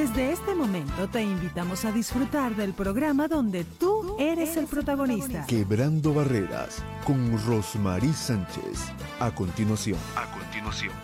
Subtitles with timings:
[0.00, 5.44] Desde este momento te invitamos a disfrutar del programa donde tú eres el protagonista.
[5.46, 8.80] Quebrando barreras con Rosmarie Sánchez.
[9.18, 9.98] A continuación.
[10.16, 10.94] A continuación.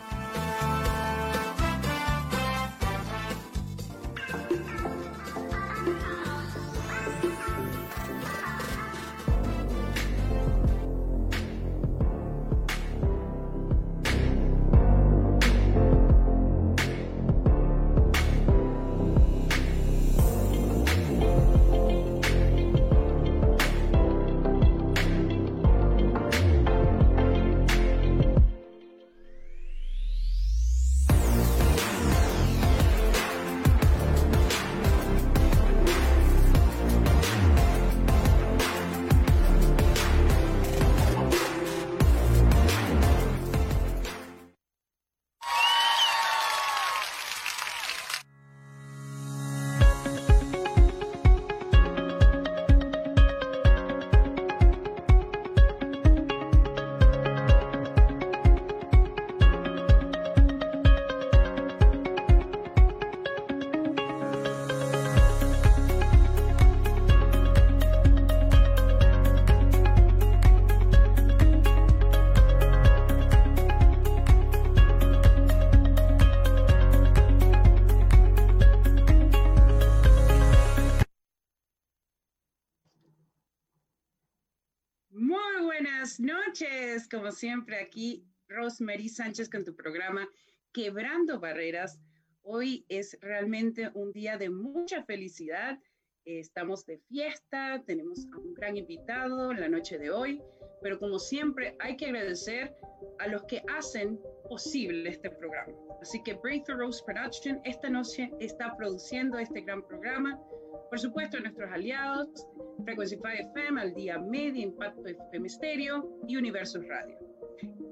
[87.36, 90.26] Siempre, aquí Rosemary Sánchez con tu programa
[90.72, 92.00] Quebrando Barreras.
[92.42, 95.78] Hoy es realmente un día de mucha felicidad.
[96.24, 100.42] Estamos de fiesta, tenemos a un gran invitado la noche de hoy,
[100.82, 102.74] pero como siempre hay que agradecer
[103.18, 105.72] a los que hacen posible este programa.
[106.00, 110.40] Así que Breakthrough Rose Production esta noche está produciendo este gran programa.
[110.88, 112.46] Por supuesto, nuestros aliados,
[112.84, 117.18] Frequency 5 FM, Al Día Media, Impacto FM Stereo y Universo Radio.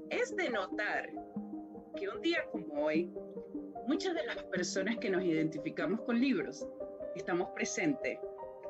[0.09, 1.09] Es de notar
[1.97, 3.11] que un día como hoy,
[3.87, 6.65] muchas de las personas que nos identificamos con libros
[7.15, 8.19] estamos presentes,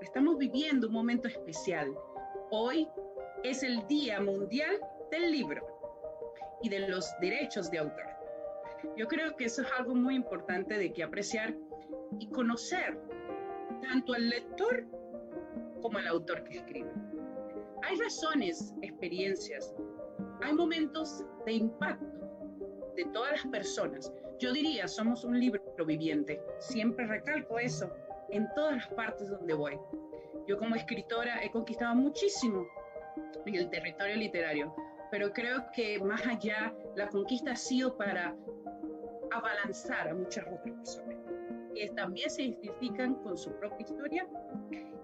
[0.02, 1.94] estamos viviendo un momento especial.
[2.52, 2.88] Hoy
[3.50, 4.80] es el Día Mundial
[5.12, 5.68] del Libro
[6.64, 8.08] y de los derechos de autor.
[8.98, 11.54] Yo creo que eso es algo muy importante de que apreciar
[12.20, 13.00] y conocer
[13.82, 14.86] tanto al lector
[15.82, 16.92] como el autor que escribe.
[17.84, 19.76] Hay razones, experiencias,
[20.42, 22.06] hay momentos de impacto
[22.96, 24.12] de todas las personas.
[24.40, 26.42] Yo diría, somos un libro viviente.
[26.60, 27.92] Siempre recalco eso
[28.30, 29.78] en todas las partes donde voy.
[30.48, 32.66] Yo como escritora he conquistado muchísimo
[33.46, 34.76] en el territorio literario,
[35.12, 38.36] pero creo que más allá la conquista ha sido para
[39.32, 41.16] abalanzar a muchas otras personas
[41.76, 44.28] que también se identifican con su propia historia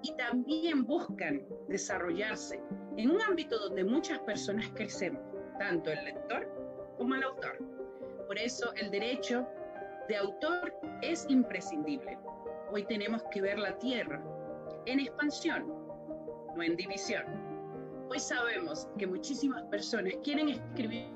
[0.01, 2.59] y también buscan desarrollarse
[2.97, 5.21] en un ámbito donde muchas personas crecemos,
[5.59, 6.47] tanto el lector
[6.97, 7.57] como el autor.
[8.25, 9.45] Por eso el derecho
[10.07, 12.17] de autor es imprescindible.
[12.71, 14.23] Hoy tenemos que ver la tierra
[14.85, 15.67] en expansión,
[16.55, 17.23] no en división.
[18.11, 21.13] Hoy sabemos que muchísimas personas quieren escribir,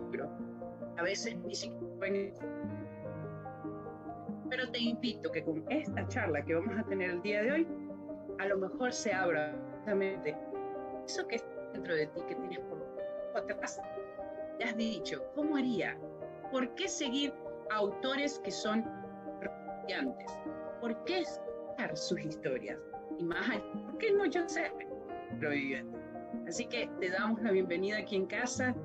[0.96, 2.34] a veces ni siquiera pueden
[4.50, 7.68] pero te invito que con esta charla que vamos a tener el día de hoy,
[8.40, 10.38] a lo mejor se abra justamente
[11.06, 13.82] eso que está dentro de ti, que tienes por atrás.
[14.58, 15.98] Te has dicho, ¿cómo haría?
[16.50, 17.34] ¿Por qué seguir
[17.72, 18.86] autores que son
[19.42, 20.32] brillantes?
[20.80, 22.80] ¿Por qué escuchar sus historias?
[23.20, 24.72] Y más ¿por qué no yo ser
[25.42, 25.95] viviente?
[26.48, 28.76] Así que te damos la bienvenida aquí en casa.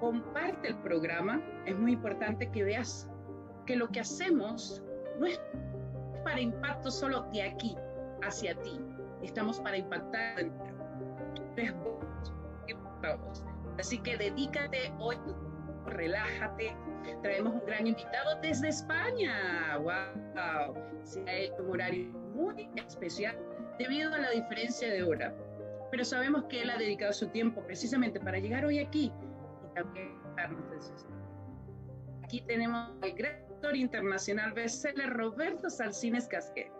[0.00, 1.40] Comparte el programa.
[1.66, 3.08] Es muy importante que veas
[3.66, 4.82] que lo que hacemos
[5.18, 5.40] no es
[6.24, 7.76] para impacto solo de aquí
[8.22, 8.80] hacia ti,
[9.22, 10.52] estamos para impactar en
[11.82, 13.44] vos.
[13.78, 15.16] Así que dedícate hoy,
[15.86, 16.76] relájate.
[17.22, 19.76] Traemos un gran invitado desde España.
[19.78, 20.74] ¡Wow!
[21.02, 23.36] Se ha hecho un horario muy especial
[23.78, 25.34] debido a la diferencia de hora.
[25.92, 29.12] Pero sabemos que él ha dedicado su tiempo precisamente para llegar hoy aquí
[29.62, 31.04] y también darnos
[32.24, 36.72] Aquí tenemos el gran internacional bestseller Roberto Salcines Casquet,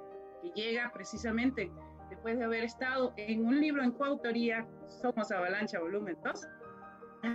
[0.42, 1.70] que llega precisamente
[2.10, 6.48] después de haber estado en un libro en coautoría, Somos Avalancha Volumen 2,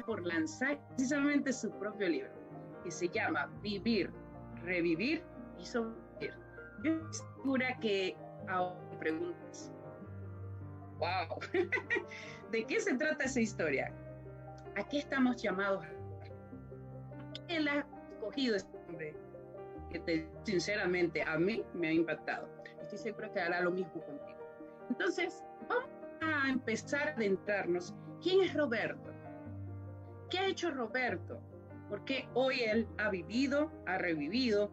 [0.06, 2.32] por lanzar precisamente su propio libro,
[2.84, 4.12] que se llama Vivir,
[4.64, 5.24] Revivir
[5.60, 6.34] y Sobrevivir.
[6.84, 9.72] Yo estoy segura que ahora preguntas,
[10.98, 11.40] wow,
[12.52, 13.94] ¿de qué se trata esa historia?
[14.76, 15.86] ¿A qué estamos llamados?
[17.48, 19.28] ¿Quién ha escogido este nombre?
[19.90, 22.50] que te, sinceramente a mí me ha impactado.
[22.82, 24.38] Estoy segura que hará lo mismo contigo.
[24.90, 25.90] Entonces, vamos
[26.22, 27.94] a empezar a adentrarnos.
[28.22, 29.12] ¿Quién es Roberto?
[30.30, 31.40] ¿Qué ha hecho Roberto?
[31.90, 34.72] Porque hoy él ha vivido, ha revivido,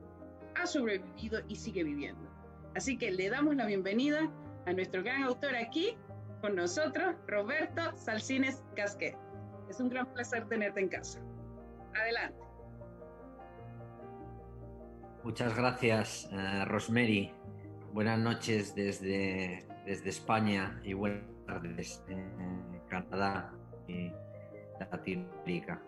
[0.56, 2.28] ha sobrevivido y sigue viviendo.
[2.74, 4.30] Así que le damos la bienvenida
[4.66, 5.96] a nuestro gran autor aquí
[6.44, 9.16] con nosotros, Roberto Salcines Casquet.
[9.70, 11.18] Es un gran placer tenerte en casa.
[11.98, 12.38] Adelante.
[15.22, 17.32] Muchas gracias, uh, Rosemary.
[17.94, 23.50] Buenas noches desde, desde España y buenas tardes en Canadá
[23.88, 24.12] y
[24.78, 25.80] Latinoamérica.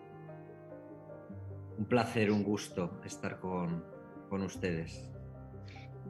[1.77, 3.85] Un placer, un gusto estar con,
[4.27, 5.07] con ustedes.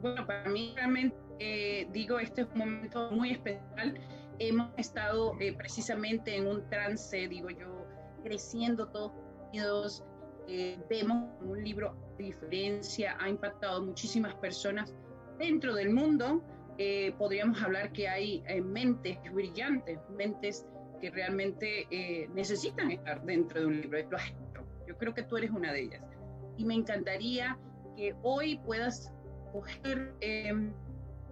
[0.00, 4.00] Bueno, para mí realmente, eh, digo, este es un momento muy especial.
[4.38, 7.86] Hemos estado eh, precisamente en un trance, digo yo,
[8.22, 9.12] creciendo todos
[9.48, 10.04] unidos.
[10.46, 14.94] Eh, vemos un libro de diferencia, ha impactado a muchísimas personas
[15.38, 16.42] dentro del mundo.
[16.78, 20.64] Eh, podríamos hablar que hay eh, mentes brillantes, mentes
[21.00, 23.98] que realmente eh, necesitan estar dentro de un libro.
[24.86, 26.02] Yo creo que tú eres una de ellas.
[26.56, 27.58] Y me encantaría
[27.96, 29.12] que hoy puedas
[29.52, 30.72] coger em,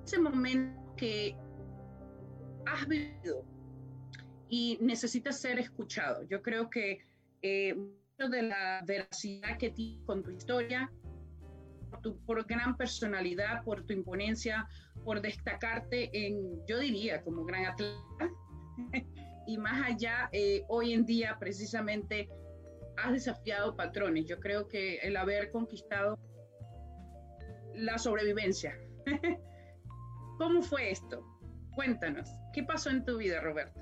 [0.04, 1.36] ese momento que
[2.66, 3.44] has vivido
[4.48, 6.22] y necesitas ser escuchado.
[6.28, 7.00] Yo creo que
[7.42, 10.90] de la veracidad que tienes con tu historia,
[11.90, 12.18] por tu
[12.48, 14.68] gran personalidad, por tu imponencia,
[15.04, 18.30] por destacarte en, yo diría, como gran atleta.
[19.46, 22.28] y más allá, eh, hoy en día precisamente
[22.96, 24.24] has desafiado patrones.
[24.26, 26.18] Yo creo que el haber conquistado
[27.74, 28.78] la sobrevivencia.
[30.38, 31.24] ¿Cómo fue esto?
[31.74, 33.78] Cuéntanos, ¿qué pasó en tu vida, Roberto,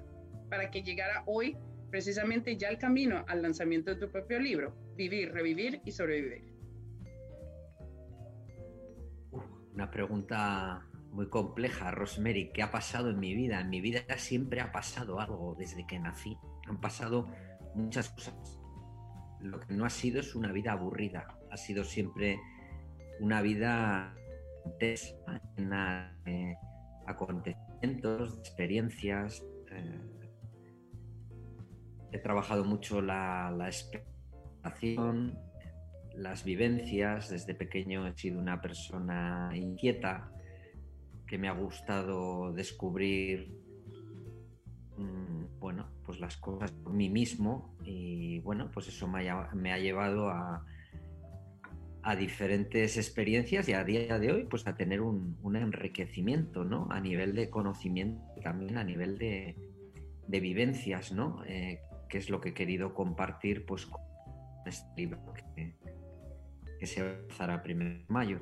[0.50, 1.56] para que llegara hoy
[1.90, 6.52] precisamente ya el camino al lanzamiento de tu propio libro, Vivir, Revivir y Sobrevivir?
[9.72, 12.50] Una pregunta muy compleja, Rosemary.
[12.52, 13.60] ¿Qué ha pasado en mi vida?
[13.60, 16.36] En mi vida siempre ha pasado algo desde que nací.
[16.66, 17.28] Han pasado
[17.76, 18.58] muchas cosas.
[19.40, 21.28] Lo que no ha sido es una vida aburrida.
[21.52, 22.40] Ha sido siempre
[23.20, 24.16] una vida
[24.66, 25.14] intensa,
[27.06, 30.00] acontecimientos, de experiencias, eh,
[32.12, 35.38] he trabajado mucho la, la expectación,
[36.14, 37.28] las vivencias.
[37.28, 40.30] Desde pequeño he sido una persona inquieta,
[41.26, 43.56] que me ha gustado descubrir
[44.96, 49.72] mm, bueno, pues las cosas por mí mismo y bueno, pues eso me ha, me
[49.72, 50.64] ha llevado a,
[52.04, 56.88] a, diferentes experiencias y a día de hoy pues a tener un, un enriquecimiento, ¿no?
[56.90, 59.56] A nivel de conocimiento también a nivel de,
[60.26, 61.42] de vivencias, ¿no?
[61.46, 64.00] Eh, que es lo que he querido compartir pues, con
[64.66, 65.18] este libro
[65.56, 65.74] que,
[66.86, 68.40] se lanzará primero de mayo.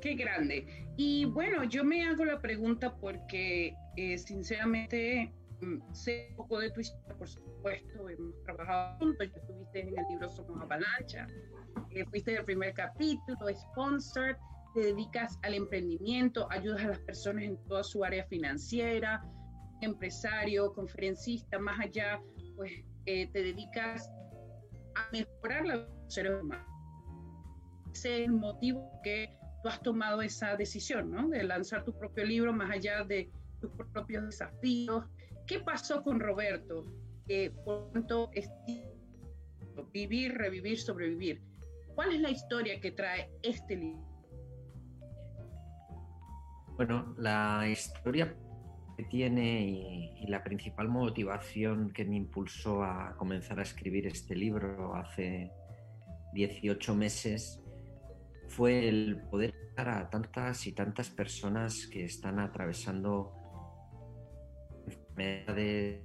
[0.00, 0.66] Qué grande.
[0.96, 5.32] Y bueno, yo me hago la pregunta porque eh, sinceramente
[5.92, 10.04] sé un poco de tu historia, por supuesto, hemos trabajado juntos, ya estuviste en el
[10.08, 11.26] libro Somos Avalancha,
[11.90, 14.36] eh, fuiste el primer capítulo, sponsored,
[14.74, 19.22] te dedicas al emprendimiento, ayudas a las personas en toda su área financiera,
[19.80, 22.20] empresario, conferencista, más allá,
[22.56, 22.72] pues
[23.06, 24.10] eh, te dedicas
[24.94, 26.66] a mejorar la vida de los seres humanos.
[27.92, 31.28] Ese es el motivo que tú has tomado esa decisión, ¿no?
[31.28, 33.30] De lanzar tu propio libro más allá de
[33.60, 35.04] tus propios desafíos.
[35.50, 36.86] ¿Qué pasó con Roberto?
[37.26, 38.30] Eh, por tanto,
[39.92, 41.42] vivir, revivir, sobrevivir.
[41.96, 44.00] ¿Cuál es la historia que trae este libro?
[46.76, 48.32] Bueno, la historia
[49.10, 55.50] tiene y, la principal motivación que me impulsó a comenzar a escribir este libro hace
[56.32, 57.60] 18 meses
[58.46, 63.39] fue el poder dar a tantas y tantas personas que están atravesando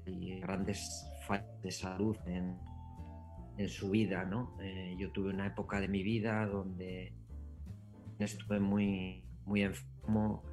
[0.06, 2.58] y grandes fallas de salud en,
[3.70, 4.26] su vida.
[4.26, 4.58] ¿no?
[4.62, 7.14] Eh, yo tuve una época de mi vida donde
[8.20, 10.44] estuve muy, muy enfermo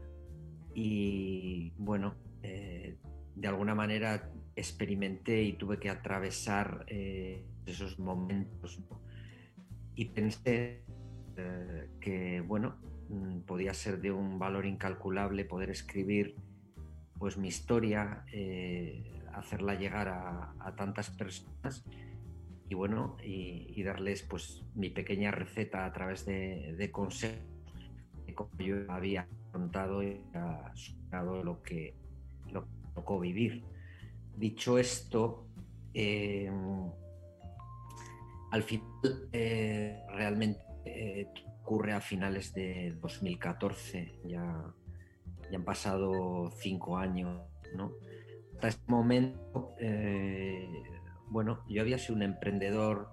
[0.75, 2.97] y bueno, eh,
[3.35, 8.81] de alguna manera experimenté y tuve que atravesar eh, esos momentos
[9.95, 10.85] y pensé
[11.99, 12.77] que bueno
[13.09, 16.37] mm, podía ser de un valor incalculable poder escribir
[17.23, 18.25] pues mi historia
[19.33, 21.85] hacerla llegar a, tantas personas
[22.69, 27.53] y bueno y, darles pues mi pequeña receta a través de, de consejos
[28.35, 30.21] como yo había contado y
[30.75, 31.95] superado lo que
[32.51, 33.63] lo tocó vivir.
[34.37, 35.47] Dicho esto,
[35.95, 36.51] eh,
[38.51, 41.29] al final eh, realmente eh,
[41.61, 44.75] ocurre a finales de 2014, ya,
[45.53, 47.41] ya han pasado cinco años,
[47.77, 47.93] ¿no?
[48.55, 50.83] Hasta este momento, eh,
[51.29, 53.11] bueno, yo había sido un emprendedor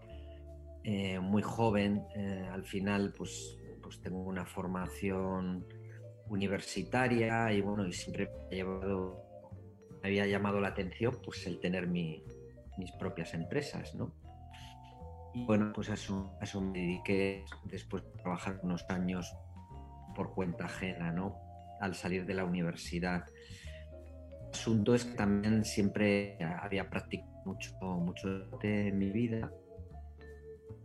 [0.84, 2.06] eh, muy joven,
[2.52, 5.66] al final pues, pues tengo una formación
[6.30, 9.22] universitaria y bueno, y siempre me, llevado,
[10.02, 12.24] me había llamado la atención pues el tener mi,
[12.78, 14.16] mis propias empresas, ¿no?
[15.34, 19.36] Y bueno, pues a eso, me dediqué después de trabajar unos años
[20.16, 21.36] por cuenta ajena, ¿no?
[21.80, 23.26] Al salir de la universidad.
[24.44, 29.52] El asunto es que también siempre había practicado mucho, mucho en mi vida.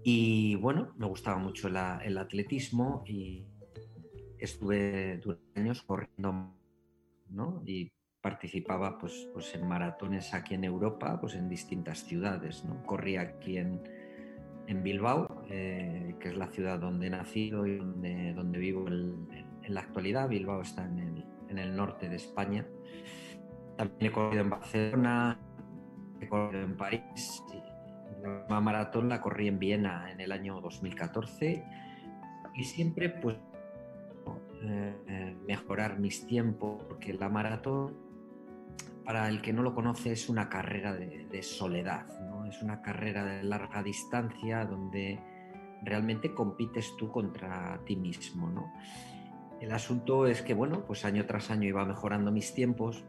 [0.03, 3.47] Y bueno, me gustaba mucho el atletismo y
[4.39, 6.55] estuve durante años corriendo,
[7.31, 7.63] ¿no?
[7.65, 12.83] Y participaba pues, pues en maratones aquí en Europa, pues en distintas ciudades, ¿no?
[12.85, 13.83] Corría aquí en,
[14.67, 18.87] en Bilbao, eh, que es la ciudad donde he nacido y donde, donde vivo
[19.64, 20.28] en, la actualidad.
[20.28, 22.66] Bilbao está en el, en el, norte de España.
[23.76, 25.38] También he corrido en Barcelona,
[26.21, 27.42] he corrido en París.
[28.49, 31.64] La maratón la corrí en Viena en el año 2014
[32.54, 33.37] y siempre pues
[34.62, 37.94] eh, eh, mejorar mis tiempos porque la maratón
[39.04, 42.47] para el que no lo conoce es una carrera de, de soledad, ¿no?
[42.47, 45.21] es una carrera de larga distancia donde
[45.85, 48.49] realmente compites tú contra ti mismo.
[48.49, 48.73] ¿no?
[49.64, 53.02] El asunto es que, bueno, pues año tras año iba mejorando mis tiempos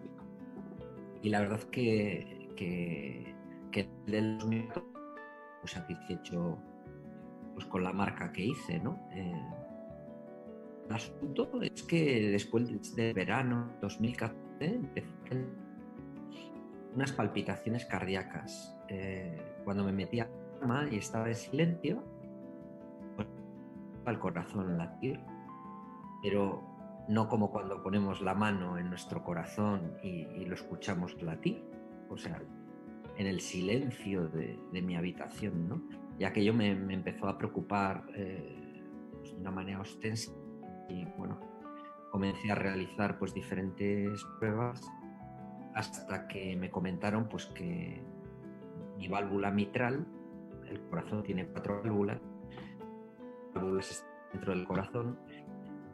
[1.21, 3.35] y la verdad que, que,
[3.73, 4.69] que del 2000
[5.59, 6.57] pues satisfecho
[7.55, 9.05] pues, con la marca que hice, ¿no?
[9.11, 9.43] Eh,
[10.87, 15.09] el asunto es que después del verano 2014 empecé
[16.93, 20.29] unas palpitaciones cardíacas eh, cuando me metía
[20.65, 22.01] mal y estaba en silencio,
[23.17, 23.27] pues,
[24.05, 25.19] al corazón latir,
[26.25, 26.63] pero
[27.07, 31.63] no como cuando ponemos la mano en nuestro corazón y, lo escuchamos latir,
[32.09, 32.41] o sea,
[33.17, 35.83] en el silencio de, mi habitación, ¿no?
[36.17, 38.81] Y aquello me, empezó a preocupar eh,
[39.19, 40.31] pues, de una manera ostensa
[40.89, 41.39] y bueno,
[42.09, 44.81] comencé a realizar pues diferentes pruebas
[45.75, 48.01] hasta que me comentaron pues que
[48.97, 50.07] mi válvula mitral,
[50.67, 52.19] el corazón tiene cuatro válvulas,
[53.53, 55.19] válvulas dentro del corazón,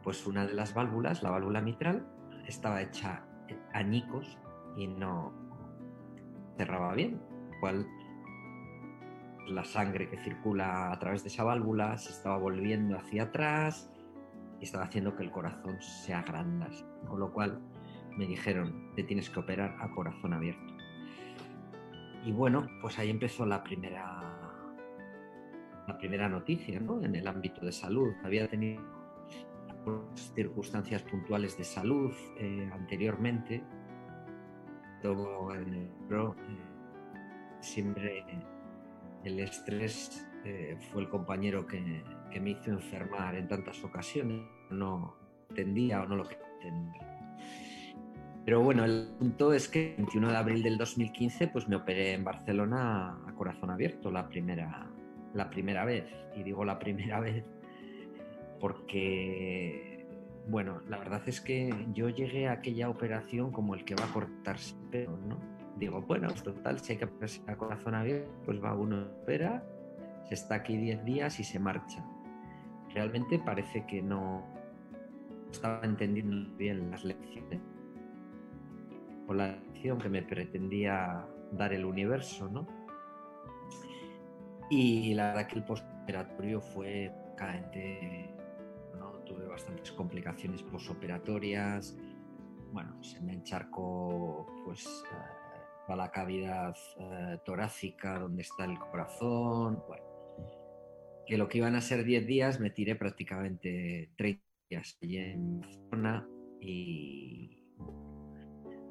[0.02, 2.06] pues una de las válvulas, la válvula mitral,
[2.46, 3.24] estaba hecha
[3.72, 4.38] añicos
[4.76, 5.32] y no
[6.56, 7.20] cerraba bien,
[7.60, 7.86] cual
[9.48, 13.90] la sangre que circula a través de esa válvula se estaba volviendo hacia atrás
[14.60, 17.60] y estaba haciendo que el corazón se agrandase, con lo cual
[18.16, 20.74] me dijeron, te tienes que operar a corazón abierto.
[22.24, 24.20] Y bueno, pues ahí empezó la primera,
[25.88, 27.02] la primera noticia ¿no?
[27.02, 28.12] en el ámbito de salud.
[28.22, 28.80] Había tenido
[30.34, 33.62] circunstancias puntuales de salud eh, anteriormente.
[35.02, 38.24] Todo en el pro, eh, siempre
[39.24, 42.02] el estrés eh, fue el compañero que,
[42.40, 44.42] me hizo enfermar en tantas ocasiones.
[44.70, 45.16] No
[45.50, 47.02] entendía o no lo quería entender.
[48.44, 52.14] Pero bueno, el punto es que el 21 de abril del 2015 pues me operé
[52.14, 54.90] en Barcelona a corazón abierto la primera,
[55.34, 56.06] la primera vez.
[56.34, 57.44] Y digo la primera vez
[58.62, 60.06] porque,
[60.46, 64.12] bueno, la verdad es que yo llegué a aquella operación como el que va a
[64.12, 65.36] cortarse el pelo, ¿no?
[65.76, 69.64] Digo, bueno, total, si hay que operarse a corazón abierto, pues va uno, opera,
[70.28, 72.06] se está aquí 10 días y se marcha.
[72.94, 74.46] Realmente parece que no
[75.50, 77.60] estaba entendiendo bien las lecciones
[79.34, 82.66] la lección que me pretendía dar el universo, ¿no?
[84.70, 88.41] Y la verdad que el postoperatorio fue caente.
[89.32, 91.96] Tuve bastantes complicaciones posoperatorias,
[92.72, 94.86] bueno, se me encharcó pues
[95.88, 100.04] a la cavidad eh, torácica donde está el corazón, bueno,
[101.26, 105.62] que lo que iban a ser 10 días me tiré prácticamente 30 días allí en
[105.90, 106.26] zona
[106.60, 107.62] y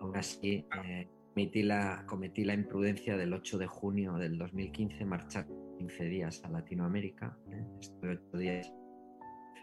[0.01, 5.45] Aún así, eh, cometí, la, cometí la imprudencia del 8 de junio del 2015 marchar
[5.77, 7.37] 15 días a Latinoamérica.
[7.51, 7.63] ¿eh?
[7.79, 8.73] Estuve 8 días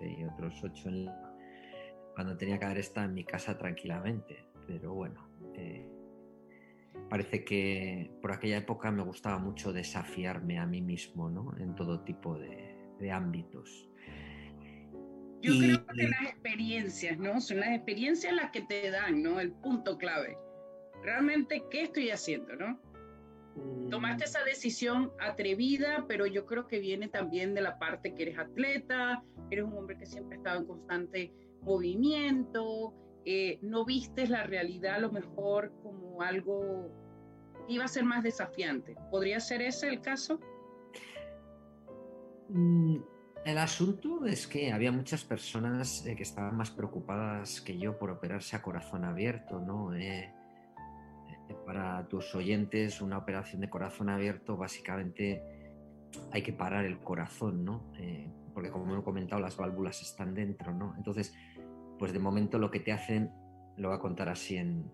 [0.07, 1.11] y otros 8 en
[2.15, 4.45] cuando tenía que haber estado en mi casa tranquilamente.
[4.67, 5.89] Pero bueno, eh,
[7.09, 11.57] parece que por aquella época me gustaba mucho desafiarme a mí mismo ¿no?
[11.59, 13.89] en todo tipo de, de ámbitos.
[15.41, 17.41] Yo creo que las experiencias, ¿no?
[17.41, 19.39] Son las experiencias las que te dan, ¿no?
[19.39, 20.37] El punto clave.
[21.05, 22.81] Realmente, ¿qué estoy haciendo, no?
[23.91, 28.39] Tomaste esa decisión atrevida, pero yo creo que viene también de la parte que eres
[28.39, 32.93] atleta, eres un hombre que siempre ha en constante movimiento,
[33.25, 36.91] eh, no vistes la realidad a lo mejor como algo
[37.67, 38.97] que iba a ser más desafiante.
[39.11, 40.39] ¿Podría ser ese el caso?
[42.49, 42.99] Mm,
[43.45, 48.11] el asunto es que había muchas personas eh, que estaban más preocupadas que yo por
[48.11, 49.95] operarse a corazón abierto, ¿no?
[49.95, 50.33] Eh,
[51.55, 55.43] para tus oyentes, una operación de corazón abierto, básicamente
[56.33, 57.93] hay que parar el corazón, ¿no?
[57.99, 60.95] Eh, porque como he comentado, las válvulas están dentro, ¿no?
[60.97, 61.35] Entonces,
[61.99, 63.31] pues de momento lo que te hacen,
[63.77, 64.91] lo voy a contar así en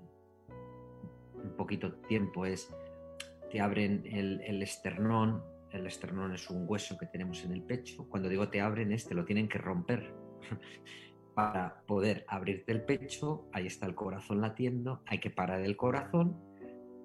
[1.42, 2.74] un poquito tiempo, es
[3.50, 8.08] te abren el, el esternón, el esternón es un hueso que tenemos en el pecho,
[8.08, 10.14] cuando digo te abren este lo tienen que romper
[11.34, 16.36] para poder abrirte el pecho, ahí está el corazón latiendo, hay que parar el corazón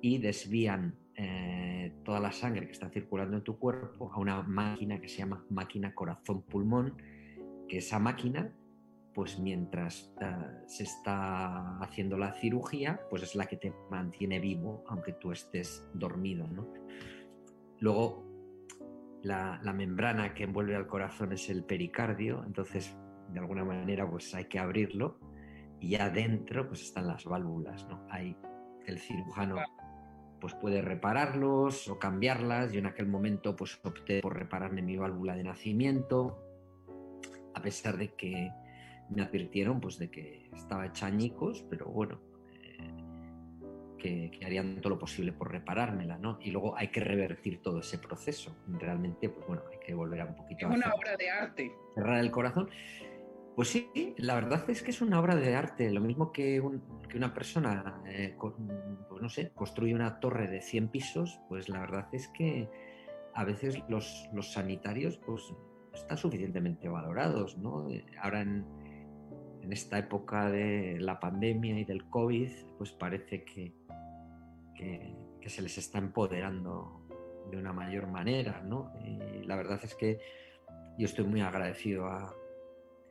[0.01, 5.01] y desvían eh, toda la sangre que está circulando en tu cuerpo a una máquina
[5.01, 6.95] que se llama máquina corazón-pulmón,
[7.67, 8.53] que esa máquina,
[9.13, 14.83] pues mientras eh, se está haciendo la cirugía, pues es la que te mantiene vivo,
[14.87, 16.47] aunque tú estés dormido.
[17.79, 18.25] Luego,
[19.23, 22.95] la, la membrana que envuelve al corazón es el pericardio, entonces
[23.31, 25.19] de alguna manera pues hay que abrirlo
[25.79, 28.05] y ya dentro pues están las válvulas, ¿no?
[28.09, 28.35] Hay
[28.85, 29.57] el cirujano
[30.39, 32.71] pues puede repararlos o cambiarlas.
[32.71, 36.37] Yo en aquel momento pues opté por repararme mi válvula de nacimiento,
[37.53, 38.51] a pesar de que
[39.09, 42.19] me advirtieron pues de que estaba hecha añicos, pero bueno,
[42.51, 42.77] eh,
[43.97, 46.39] que, que, harían todo lo posible por reparármela, ¿no?
[46.41, 48.55] Y luego hay que revertir todo ese proceso.
[48.67, 50.69] Realmente, pues bueno, hay que volver a un poquito...
[50.69, 51.71] Es una obra de arte.
[51.95, 52.69] Cerrar el corazón.
[53.59, 57.33] Pues sí, la verdad es que es una obra de arte, lo mismo que, una
[57.33, 58.53] persona, eh, pues
[59.21, 62.69] no sé, construye una torre de 100 pisos, pues la verdad es que
[63.33, 65.53] a veces los, sanitarios pues
[65.93, 67.89] están suficientemente valorados, ¿no?
[68.21, 68.65] Ahora en,
[69.69, 73.73] esta época de la pandemia y del COVID, pues parece que,
[74.73, 77.05] que, se les está empoderando
[77.51, 78.93] de una mayor manera, ¿no?
[79.03, 80.17] Y la verdad es que
[80.97, 82.33] yo estoy muy agradecido a,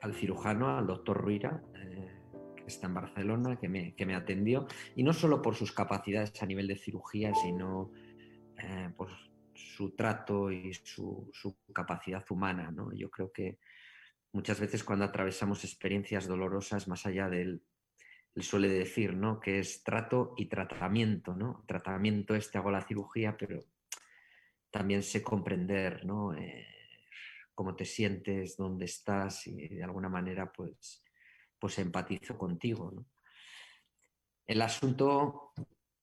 [0.01, 2.09] al cirujano, al doctor Ruira, eh,
[2.57, 6.43] que está en Barcelona, que me, que me, atendió, y no solo por sus capacidades
[6.43, 7.91] a nivel de cirugía, sino
[8.59, 9.11] eh, por
[9.55, 12.71] su trato y su, su, capacidad humana.
[12.71, 12.93] ¿no?
[12.93, 13.59] Yo creo que
[14.33, 17.63] muchas veces cuando atravesamos experiencias dolorosas, más allá del,
[18.35, 19.41] él suele decir, ¿no?
[19.41, 21.65] Que es trato y tratamiento, ¿no?
[21.67, 23.65] Tratamiento este hago la cirugía, pero
[24.71, 26.35] también sé comprender, ¿no?
[26.35, 26.67] Eh,
[27.59, 31.03] cómo te sientes, dónde estás y de alguna manera pues,
[31.59, 33.05] pues empatizo contigo.
[34.47, 35.55] El asunto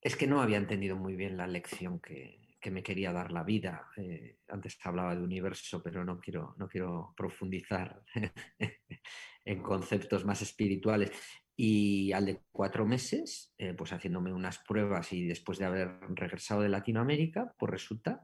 [0.01, 3.87] es que no había entendido muy bien la lección que, me quería dar la vida.
[3.95, 8.03] Eh, antes hablaba de universo, pero no quiero, no quiero profundizar
[9.45, 11.11] en conceptos más espirituales.
[11.55, 16.63] Y al de cuatro meses, eh, pues haciéndome unas pruebas y después de haber regresado
[16.63, 18.23] de Latinoamérica, pues resulta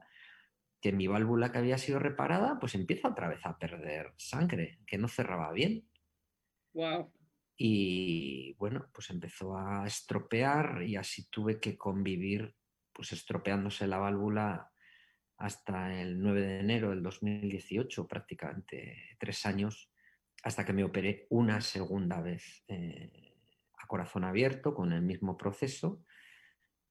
[0.82, 4.98] que mi válvula que había sido reparada, pues empieza otra vez a perder sangre, que
[4.98, 5.88] no cerraba bien.
[6.74, 7.12] Wow.
[7.56, 12.56] Y bueno, pues empezó a estropear y así tuve que convivir,
[12.92, 14.72] pues estropeándose la válvula
[15.36, 19.88] hasta el 9 de enero del 2018, prácticamente tres años,
[20.42, 23.36] hasta que me operé una segunda vez eh,
[23.78, 26.04] a corazón abierto con el mismo proceso.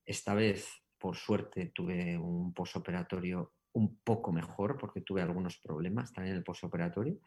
[0.06, 6.34] Esta vez, por suerte, tuve un posoperatorio un poco mejor porque tuve algunos problemas también
[6.34, 7.18] en el postoperatorio.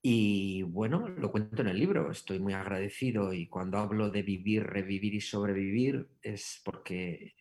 [0.00, 4.62] Y bueno, lo cuento en el libro, estoy muy agradecido y cuando hablo de vivir,
[4.62, 7.34] revivir y sobrevivir es porque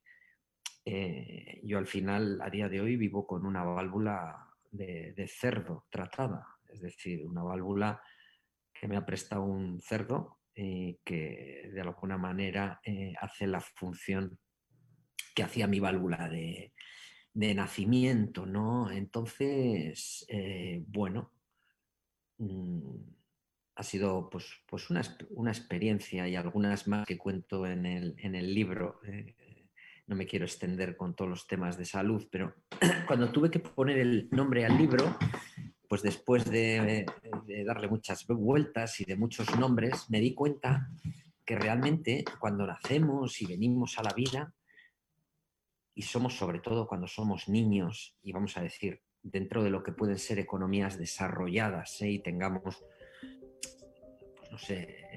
[0.84, 6.48] eh, yo al final, a día de hoy, vivo con una válvula de, cerdo tratada,
[6.68, 8.02] es decir, una válvula
[8.74, 14.40] que me ha prestado un cerdo y que de alguna manera eh, hace la función
[15.36, 16.74] que hacía mi válvula de,
[17.38, 18.90] de nacimiento, ¿no?
[18.90, 21.32] Entonces, eh, bueno,
[22.40, 22.96] mm,
[23.76, 25.02] ha sido pues, pues una,
[25.52, 29.02] experiencia y algunas más que cuento en el, libro.
[29.06, 29.36] Eh,
[30.08, 32.56] no me quiero extender con todos los temas de salud, pero
[33.06, 35.16] cuando tuve que poner el nombre al libro,
[35.88, 37.06] pues después de,
[37.46, 40.90] de darle muchas vueltas y de muchos nombres, me di cuenta
[41.46, 44.56] que realmente cuando nacemos y venimos a la vida,
[45.98, 49.92] y somos sobre todo cuando somos niños y vamos a decir dentro de lo que
[49.92, 52.12] pueden ser economías desarrolladas ¿eh?
[52.12, 52.78] y tengamos pues
[54.52, 55.08] no sé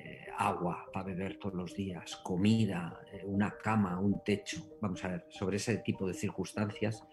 [0.40, 4.78] agua para beber todos los días, comida, eh, una cama, un techo.
[4.80, 7.04] Vamos a ver, sobre ese tipo de circunstancias,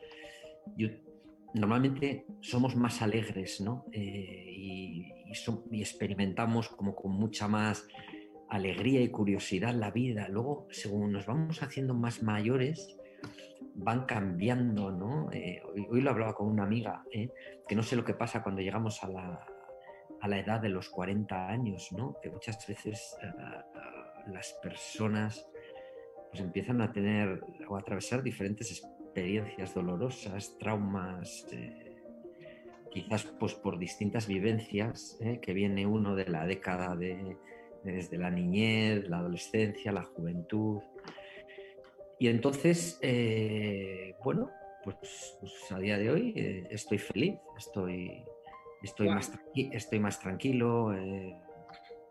[1.53, 3.85] normalmente somos más alegres, ¿no?
[3.91, 5.11] Eh, y,
[5.71, 7.85] y, experimentamos como con mucha más
[8.49, 10.29] alegría y curiosidad la vida.
[10.29, 12.97] Luego, según nos vamos haciendo más mayores,
[13.75, 15.29] van cambiando, ¿no?
[15.31, 19.03] Eh, hoy, lo hablaba con una amiga, que no sé lo que pasa cuando llegamos
[19.03, 19.45] a la,
[20.21, 22.17] a la edad de los 40 años, ¿no?
[22.21, 25.47] Que muchas veces eh, eh, las personas
[26.29, 31.95] pues empiezan a tener o a atravesar diferentes experiencias dolorosas, traumas, eh,
[32.91, 37.37] quizás pues por distintas vivencias, que viene uno de la década de,
[37.83, 40.81] desde la niñez, la adolescencia, la juventud.
[42.19, 42.99] Y entonces,
[44.23, 44.49] bueno,
[44.83, 48.25] pues, pues, a día de hoy estoy feliz, estoy,
[48.81, 51.35] Estoy, más, estoy más tranquilo, eh,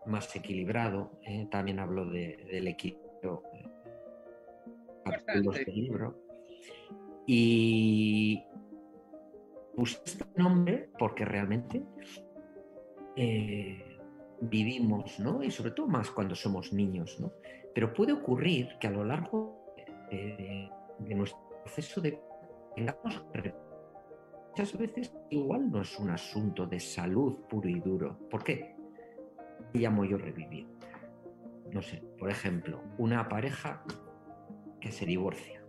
[0.05, 1.11] más equilibrado.
[1.25, 3.43] Eh, también hablo del equilibrio.
[3.53, 3.69] Eh,
[5.53, 6.19] este libro.
[7.25, 8.43] Y
[9.75, 11.83] puse este nombre porque realmente
[14.41, 15.41] vivimos, ¿no?
[15.41, 17.31] Y sobre todo más cuando somos niños, ¿no?
[17.73, 19.66] Pero puede ocurrir que a lo largo
[20.09, 22.19] de nuestro proceso de
[22.75, 23.23] tengamos
[24.49, 28.17] muchas veces igual no es un asunto de salud puro y duro.
[28.29, 28.75] ¿Por qué?
[29.71, 30.67] ¿Qué llamo yo revivir?
[31.71, 33.83] No sé, por ejemplo, una pareja
[34.79, 35.61] que se divorcia,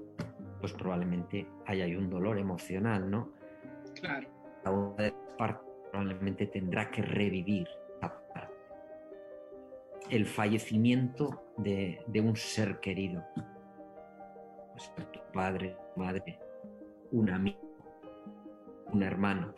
[0.60, 3.32] pues probablemente haya un dolor emocional, ¿no?
[4.00, 4.28] Claro.
[4.64, 7.66] La una de las partes probablemente tendrá que revivir
[10.10, 13.22] el fallecimiento de, de un ser querido.
[14.78, 16.38] Pues tu padre, madre,
[17.10, 17.68] un amigo
[18.92, 19.54] un hermano.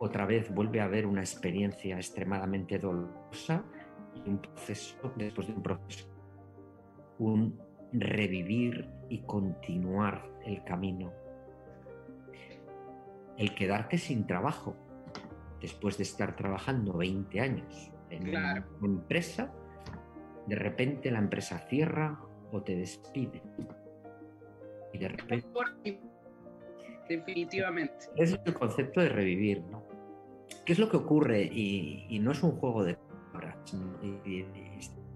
[0.00, 3.64] Otra vez vuelve a haber una experiencia extremadamente dolorosa
[4.14, 6.08] y un proceso, después de un proceso,
[7.18, 7.58] un
[7.92, 11.12] revivir y continuar el camino.
[13.38, 14.76] El quedarte sin trabajo
[15.60, 19.52] después de estar trabajando 20 años en una empresa,
[20.46, 22.18] de repente la empresa cierra
[22.50, 23.42] o te despide.
[24.92, 25.48] Y de repente
[27.08, 28.06] definitivamente.
[28.16, 29.82] Es el concepto de revivir, ¿no?
[30.64, 31.42] ¿Qué es lo que ocurre?
[31.42, 32.96] Y, no es un juego de
[33.32, 33.56] palabras,
[34.02, 34.44] y,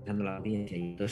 [0.07, 1.09] la audiencia y todo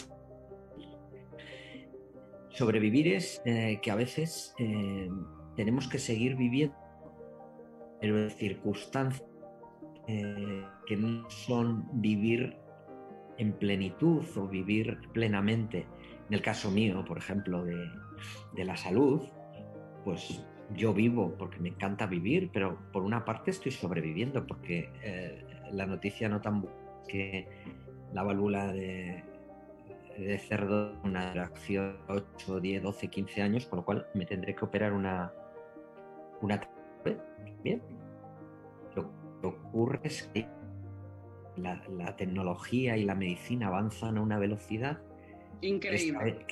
[2.51, 5.11] Sobrevivir es eh, que a veces eh,
[5.57, 6.77] tenemos que seguir viviendo,
[8.01, 9.29] pero en circunstancias
[10.07, 12.57] eh, que no son vivir
[13.39, 15.87] en plenitud o vivir plenamente.
[16.29, 17.75] En el caso mío, por ejemplo, de,
[18.53, 19.23] de la salud,
[20.05, 25.45] pues yo vivo porque me encanta vivir, pero por una parte estoy sobreviviendo porque eh,
[25.73, 26.67] la noticia no tan
[27.09, 27.47] que
[28.13, 29.23] la válvula de,
[30.39, 34.93] cerdo una reacción 8, 10, 12, 15 años, con lo cual me tendré que operar
[34.93, 35.33] una
[36.41, 36.61] una
[37.63, 37.83] bien.
[38.95, 39.11] Lo
[39.41, 40.47] que ocurre es que
[41.57, 45.01] la, tecnología y la medicina avanzan a una velocidad
[45.61, 46.45] increíble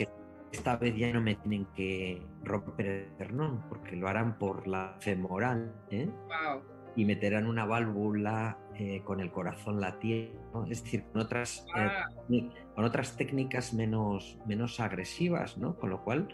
[0.52, 4.96] esta vez ya no me tienen que romper el pernón, porque lo harán por la
[5.00, 6.08] femoral, ¿eh?
[6.94, 12.84] Y meterán una válvula eh, con el corazón latiendo, es decir, con otras, eh, con
[12.84, 15.74] otras técnicas menos, menos agresivas, ¿no?
[15.76, 16.28] Con lo cual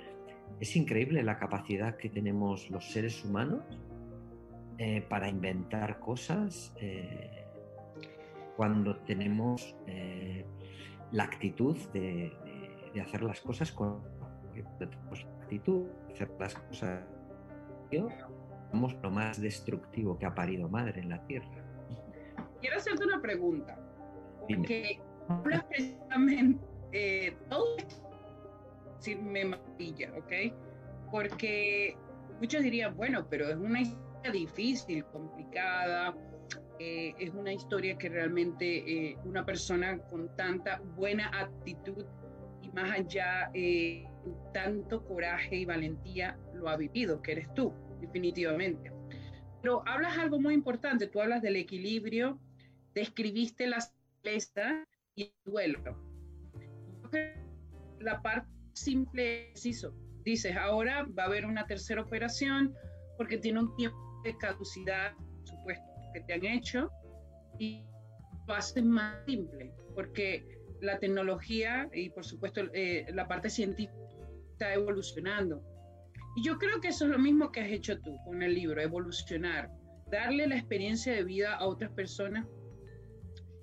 [0.59, 3.63] es increíble la capacidad que tenemos los seres humanos
[5.09, 6.73] para inventar cosas
[8.57, 9.75] cuando tenemos
[11.11, 12.33] la actitud de,
[12.99, 14.03] de hacer las cosas con
[15.43, 17.05] actitud, hacer las cosas
[18.71, 21.65] somos lo más destructivo que ha parido madre en la tierra.
[22.61, 23.79] Quiero hacerte una pregunta,
[24.47, 28.09] porque hablas precisamente eh, todo esto
[29.23, 30.33] me maravilla, ¿ok?
[31.11, 31.97] Porque
[32.41, 36.15] muchos dirían, bueno, pero es una historia difícil, complicada,
[36.79, 38.67] eh, es una historia que realmente
[39.11, 42.05] eh, una persona con tanta buena actitud
[42.83, 44.07] más allá, eh,
[44.53, 48.93] tanto coraje y valentía lo ha vivido, que eres tú, definitivamente.
[49.63, 52.39] Pero hablas algo muy importante, tú hablas del equilibrio,
[52.95, 55.81] describiste la simpleza y el duelo.
[58.01, 59.93] La parte simple es eso.
[60.25, 62.75] Dices, ahora va a haber una tercera operación
[63.17, 65.13] porque tiene un tiempo de caducidad,
[65.45, 66.91] supuesto, que te han hecho,
[67.59, 67.85] y
[68.47, 73.95] lo haces más simple, porque la tecnología y por supuesto eh, la parte científica
[74.53, 75.63] está evolucionando.
[76.37, 78.81] Y yo creo que eso es lo mismo que has hecho tú con el libro,
[78.81, 79.71] evolucionar,
[80.11, 82.47] darle la experiencia de vida a otras personas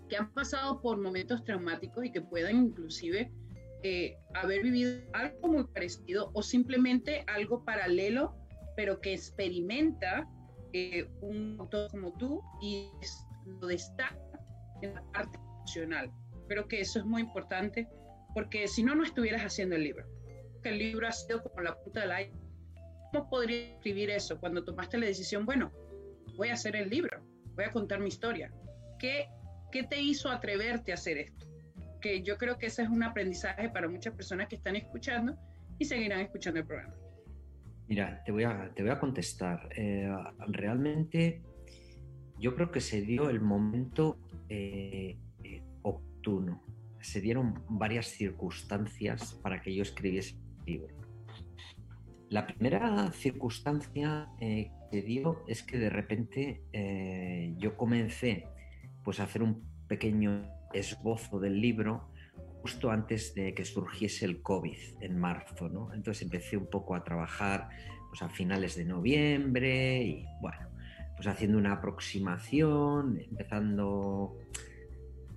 [0.10, 3.32] que han pasado por momentos traumáticos y que puedan inclusive
[3.84, 8.36] eh, haber vivido algo muy parecido o simplemente algo paralelo,
[8.76, 10.28] pero que experimenta
[10.74, 12.90] eh, un autor como tú y
[13.62, 14.18] lo destaca
[14.82, 16.12] en la parte emocional.
[16.48, 17.88] Creo que eso es muy importante
[18.34, 20.06] porque si no, no estuvieras haciendo el libro.
[20.64, 22.34] El libro ha sido como la punta del aire.
[23.12, 25.72] ¿Cómo podría escribir eso cuando tomaste la decisión, bueno,
[26.36, 27.24] voy a hacer el libro,
[27.56, 28.52] voy a contar mi historia?
[29.00, 29.28] ¿Qué,
[29.72, 31.48] qué te hizo atreverte a hacer esto?
[32.02, 35.38] Que yo creo que ese es un aprendizaje para muchas personas que están escuchando
[35.80, 36.96] y seguirán escuchando el programa.
[37.88, 39.70] Mira, te voy a, te voy a contestar.
[39.76, 40.12] Eh,
[40.48, 41.42] realmente
[42.40, 44.18] yo creo que se dio el momento
[44.50, 45.18] eh,
[47.02, 50.96] Se dieron varias circunstancias para que yo escribiese el libro.
[52.30, 56.64] La primera circunstancia que se dio es que de repente
[57.58, 58.48] yo comencé
[59.04, 62.10] pues, a hacer un pequeño esbozo del libro
[62.62, 65.94] justo antes de que surgiese el COVID en marzo, ¿no?
[65.94, 67.70] Entonces empecé un poco a trabajar
[68.10, 70.70] pues, a finales de noviembre y bueno,
[71.16, 74.36] pues haciendo una aproximación, empezando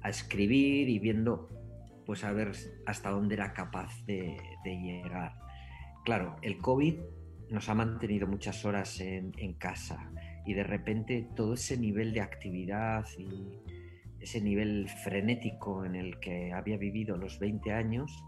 [0.02, 1.48] a escribir y viendo
[2.06, 2.52] pues a ver
[2.86, 5.34] hasta dónde era capaz de, llegar.
[6.04, 6.94] Claro, el COVID
[7.50, 10.10] nos ha mantenido muchas horas en, en casa
[10.46, 13.58] y de repente todo ese nivel de actividad y,
[14.20, 18.24] ese nivel frenético en el que había vivido los 20 años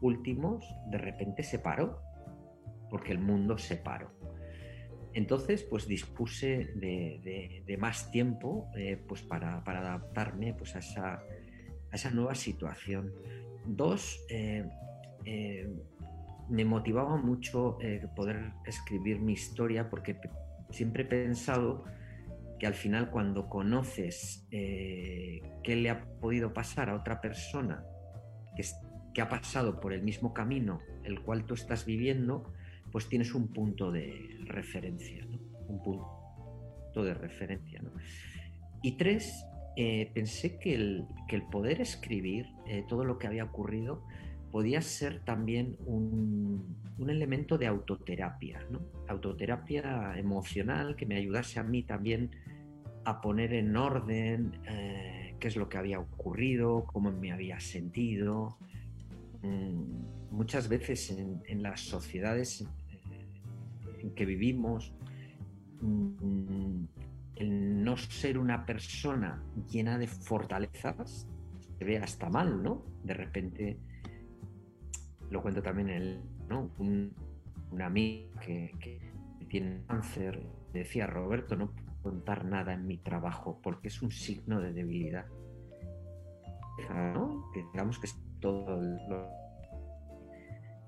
[0.00, 2.00] últimos, de repente se paró,
[2.90, 4.10] porque el mundo se paró.
[5.14, 10.80] Entonces, pues dispuse de, más tiempo eh, pues para, adaptarme pues, a,
[11.92, 13.12] esa, nueva situación.
[13.64, 14.68] Dos, eh,
[15.24, 15.68] eh,
[16.50, 17.78] me motivaba mucho
[18.16, 20.18] poder escribir mi historia porque
[20.70, 21.84] siempre he pensado
[22.58, 27.82] que al final cuando conoces qué le ha podido pasar a otra persona
[28.56, 28.64] que,
[29.14, 32.52] que, ha pasado por el mismo camino el cual tú estás viviendo,
[32.94, 35.26] pues tienes un punto de referencia,
[35.66, 37.82] un punto de referencia.
[38.82, 39.44] Y tres,
[39.76, 44.04] eh, pensé que el, que el, poder escribir eh, todo lo que había ocurrido
[44.52, 48.78] podía ser también un, un elemento de autoterapia, ¿no?
[49.08, 52.30] autoterapia emocional que me ayudase a mí también
[53.04, 58.56] a poner en orden eh, qué es lo que había ocurrido, cómo me había sentido.
[59.42, 62.66] Mm, muchas veces en, las sociedades
[64.04, 64.92] en que vivimos,
[65.80, 66.84] mm,
[67.36, 71.26] el no ser una persona llena de fortalezas
[71.78, 72.84] se ve hasta mal, ¿no?
[73.02, 73.78] De repente,
[75.30, 76.70] lo cuento también el, ¿no?
[76.78, 77.12] un,
[77.80, 79.00] amigo que, que,
[79.48, 84.72] tiene cáncer, decía Roberto, no contar nada en mi trabajo porque es un signo de
[84.72, 85.26] debilidad.
[87.14, 87.50] ¿no?
[87.72, 88.80] Digamos que es todo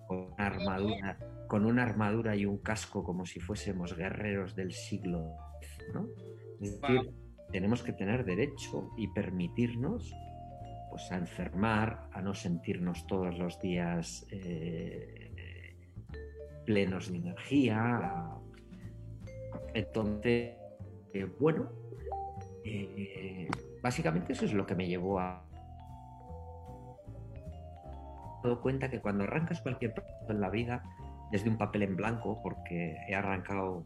[0.06, 5.36] con una armadura, con una armadura y un casco como si fuésemos guerreros del siglo.
[5.92, 6.08] ¿no?
[6.60, 7.12] Es decir,
[7.52, 10.12] tenemos que tener derecho y permitirnos
[10.90, 15.26] pues a enfermar, a no sentirnos todos los días eh,
[16.64, 18.30] plenos de energía.
[19.74, 20.54] Entonces,
[21.38, 21.70] bueno,
[22.64, 23.48] eh,
[23.82, 25.45] básicamente eso es lo que me llevó a...
[28.42, 30.82] Me dado cuenta que cuando arrancas cualquier proyecto en la vida,
[31.30, 33.84] desde un papel en blanco, porque he arrancado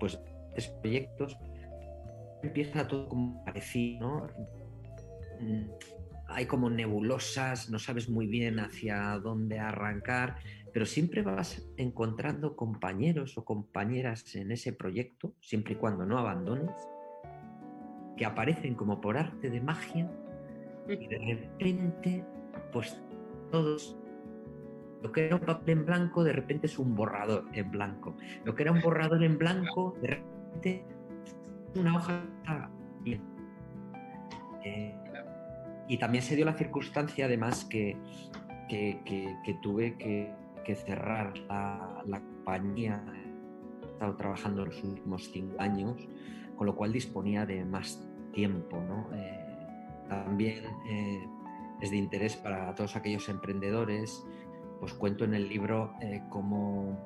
[0.00, 0.18] pues
[0.80, 1.38] proyectos,
[2.42, 4.26] empieza todo como parecido, ¿no?
[5.40, 5.70] Mm,
[6.28, 10.36] hay como nebulosas, no sabes muy bien hacia dónde arrancar,
[10.72, 16.70] pero siempre vas encontrando compañeros o compañeras en ese proyecto, siempre y cuando no abandones,
[18.16, 20.10] que aparecen como por arte de magia
[20.88, 22.24] y de repente,
[22.72, 23.00] pues
[23.50, 23.96] todos,
[25.02, 28.16] lo que era un papel en blanco, de repente es un borrador en blanco.
[28.44, 30.84] Lo que era un borrador en blanco, de repente
[31.72, 32.22] es una hoja
[34.64, 34.94] eh,
[35.88, 37.96] y también se dio la circunstancia, además, que,
[38.68, 40.32] que tuve que
[40.68, 43.02] que cerrar la, compañía.
[43.82, 45.96] He estado trabajando los últimos cinco años,
[46.56, 48.76] con lo cual disponía de más tiempo.
[49.14, 49.46] Eh,
[50.10, 51.26] también eh,
[51.80, 54.24] es de interés para todos aquellos emprendedores.
[54.80, 56.96] Pues cuento en el libro eh, cómo,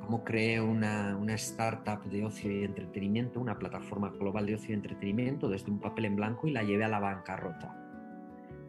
[0.00, 4.74] cómo creé una, una, startup de ocio y entretenimiento, una plataforma global de ocio y
[4.74, 7.76] entretenimiento desde un papel en blanco y la llevé a la bancarrota.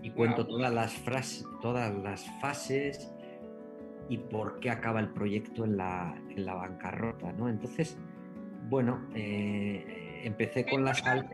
[0.02, 3.14] Y cuento todas las, frases, todas las fases
[4.10, 7.48] y por qué acaba el proyecto en la, en la bancarrota, ¿no?
[7.48, 7.98] Entonces,
[8.70, 11.30] bueno, eh, empecé con la sal...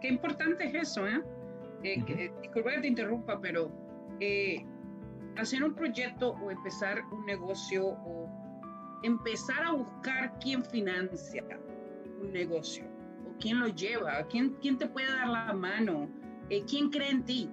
[0.00, 1.20] qué importante es eso, ¿eh?
[1.84, 3.70] Que, disculpa que te interrumpa, pero
[5.36, 8.28] hacer un proyecto o empezar un negocio o
[9.02, 11.44] empezar a buscar quién financia
[12.22, 12.84] un negocio
[13.28, 16.08] o quién lo lleva, quién, quién te puede dar la mano,
[16.66, 17.50] quién cree en ti,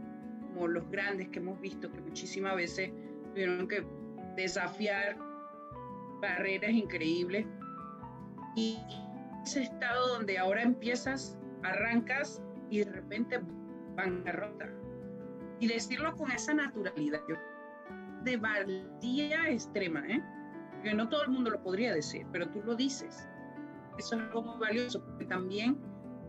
[0.54, 2.92] como los grandes que hemos visto que muchísimas veces
[3.32, 3.86] tuvieron que
[4.36, 5.18] desafiar
[6.22, 7.46] barreras increíbles.
[8.56, 8.78] Y
[9.44, 13.40] ese estado donde ahora empiezas, arrancas y de repente
[13.96, 14.70] bancarrota.
[15.60, 17.22] Y decirlo con esa naturalidad,
[18.24, 20.22] de valía extrema, ¿eh?
[20.84, 23.28] que no todo el mundo lo podría decir, pero tú lo dices.
[23.98, 25.78] Eso es algo muy valioso, porque también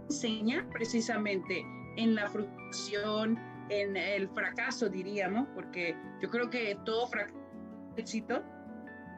[0.08, 1.64] enseña precisamente
[1.96, 7.38] en la frustración, en el fracaso, diríamos, porque yo creo que todo fracaso
[7.96, 8.42] éxito,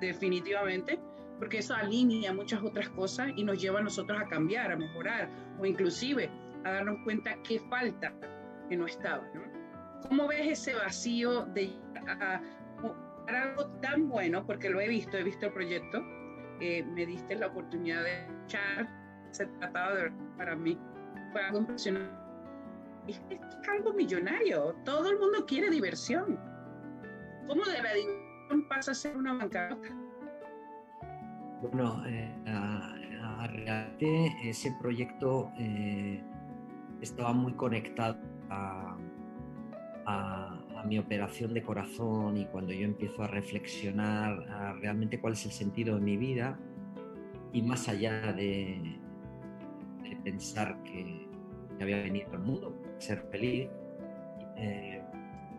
[0.00, 1.00] definitivamente,
[1.38, 5.28] porque eso alinea muchas otras cosas y nos lleva a nosotros a cambiar, a mejorar
[5.58, 6.30] o inclusive
[6.64, 8.12] a darnos cuenta qué falta
[8.68, 9.24] que no estaba.
[9.34, 9.42] ¿no?
[10.08, 11.72] ¿Cómo ves ese vacío de
[12.06, 12.40] a,
[13.28, 14.46] algo tan bueno?
[14.46, 16.02] Porque lo he visto, he visto el proyecto,
[16.60, 18.88] eh, me diste la oportunidad de echar,
[19.30, 20.78] se trataba de para mí,
[21.32, 22.14] fue algo impresionante.
[23.08, 26.38] Es, es algo millonario, todo el mundo quiere diversión.
[27.46, 28.34] ¿Cómo de la diversión?
[28.68, 29.88] pasa a ser una bancarrota?
[31.62, 36.22] Bueno, eh, a, realmente ese proyecto eh,
[37.04, 38.18] estaba muy conectado
[38.50, 38.96] a,
[40.86, 44.36] mi operación de corazón y cuando yo empiezo a reflexionar
[44.82, 46.58] realmente cuál es el sentido de mi vida
[47.54, 49.00] y más allá de,
[50.22, 51.26] pensar que,
[51.80, 53.66] había venido al mundo, ser feliz,
[54.58, 55.02] eh,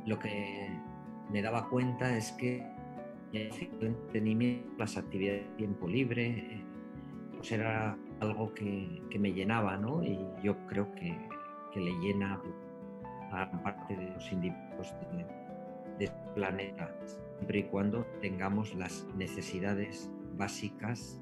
[0.05, 0.69] lo que
[1.31, 2.63] me daba cuenta es que
[3.33, 6.63] el entretenimiento, las actividades de tiempo libre, eh,
[7.35, 10.03] pues era algo que, me llenaba, ¿no?
[10.03, 11.17] Y yo creo que,
[11.79, 12.41] le llena
[13.31, 21.21] a parte de los individuos de, este planeta, siempre y cuando tengamos las necesidades básicas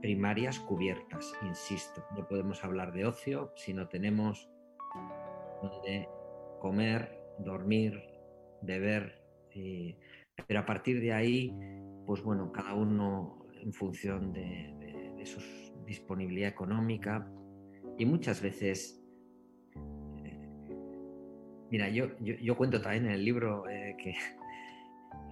[0.00, 2.04] primarias cubiertas, insisto.
[2.16, 4.50] No podemos hablar de ocio si no tenemos
[5.62, 6.08] donde
[6.60, 8.02] comer, dormir,
[8.62, 9.22] beber.
[9.54, 9.96] Eh,
[10.46, 11.56] pero a partir de ahí,
[12.06, 15.40] pues bueno, cada uno en función de, su
[15.86, 17.30] disponibilidad económica
[17.96, 19.01] y muchas veces,
[21.72, 23.96] mira, yo, yo, cuento también en el libro eh,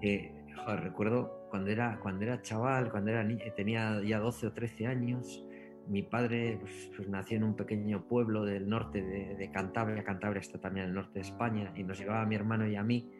[0.00, 0.32] que,
[0.66, 5.44] recuerdo cuando era, cuando era chaval, cuando era tenía ya 12 o 13 años,
[5.86, 10.40] mi padre pues, pues, nació en un pequeño pueblo del norte de, de, Cantabria, Cantabria
[10.40, 13.12] está también el norte de España, y nos llevaba a mi hermano y a mí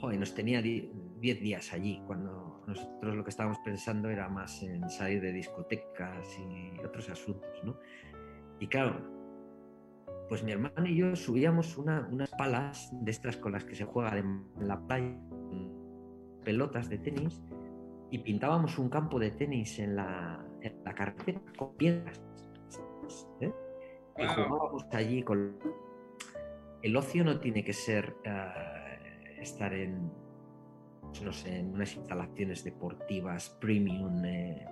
[0.00, 0.90] joder, nos tenía 10
[1.20, 6.78] días allí, cuando nosotros lo que estábamos pensando era más en salir de discotecas y
[6.80, 7.76] otros asuntos, ¿no?
[8.60, 9.17] Y claro,
[10.28, 14.16] pues mi hermano y yo subíamos unas palas de estas con las que se juega
[14.18, 15.16] en la playa,
[16.44, 17.42] pelotas de tenis,
[18.10, 20.44] y pintábamos un campo de tenis en la,
[20.94, 22.20] carretera con piedras.
[23.40, 23.52] ¿eh?
[24.18, 25.56] Y jugábamos allí con...
[26.82, 28.16] El ocio no tiene que ser...
[28.26, 28.68] Ah,
[29.40, 30.10] estar en,
[31.22, 34.24] no sé, en unas instalaciones deportivas premium.
[34.24, 34.66] Eh,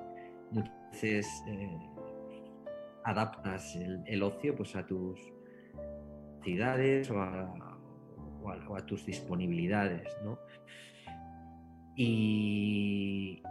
[0.51, 1.79] muchas veces eh,
[3.05, 5.19] adaptas el, ocio pues, a tus
[8.43, 10.17] o a, tus disponibilidades.
[10.23, 10.39] ¿no?
[11.97, 13.43] Y,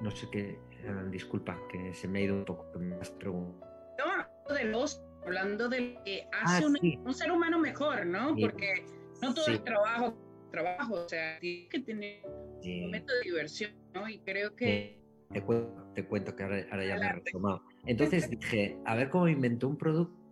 [0.00, 3.70] no sé qué, eh, disculpa, que se me ha ido un poco más preguntas.
[3.98, 6.68] No, del ocio hablando de que hace ah,
[7.04, 8.36] un, ser humano mejor, ¿no?
[8.36, 8.84] Porque
[9.22, 10.14] no todo el trabajo,
[10.50, 14.08] trabajo, o sea, tiene que tener un momento de diversión, ¿no?
[14.08, 15.02] Y creo que...
[15.32, 17.62] Te cuento, que ahora, ya me he retomado.
[17.86, 20.23] Entonces dije, a ver cómo inventó un producto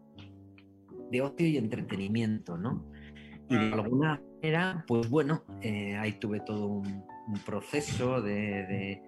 [1.13, 2.85] de ocio y entretenimiento, ¿no?
[3.49, 7.05] Y de alguna manera, pues bueno, eh, ahí tuve todo un,
[7.45, 9.01] proceso de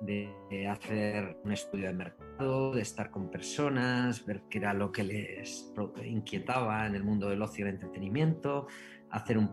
[0.00, 5.04] de hacer un estudio de mercado, de estar con personas, ver qué era lo que
[5.04, 5.72] les
[6.04, 8.66] inquietaba en el mundo del ocio y el entretenimiento,
[9.10, 9.50] hacer un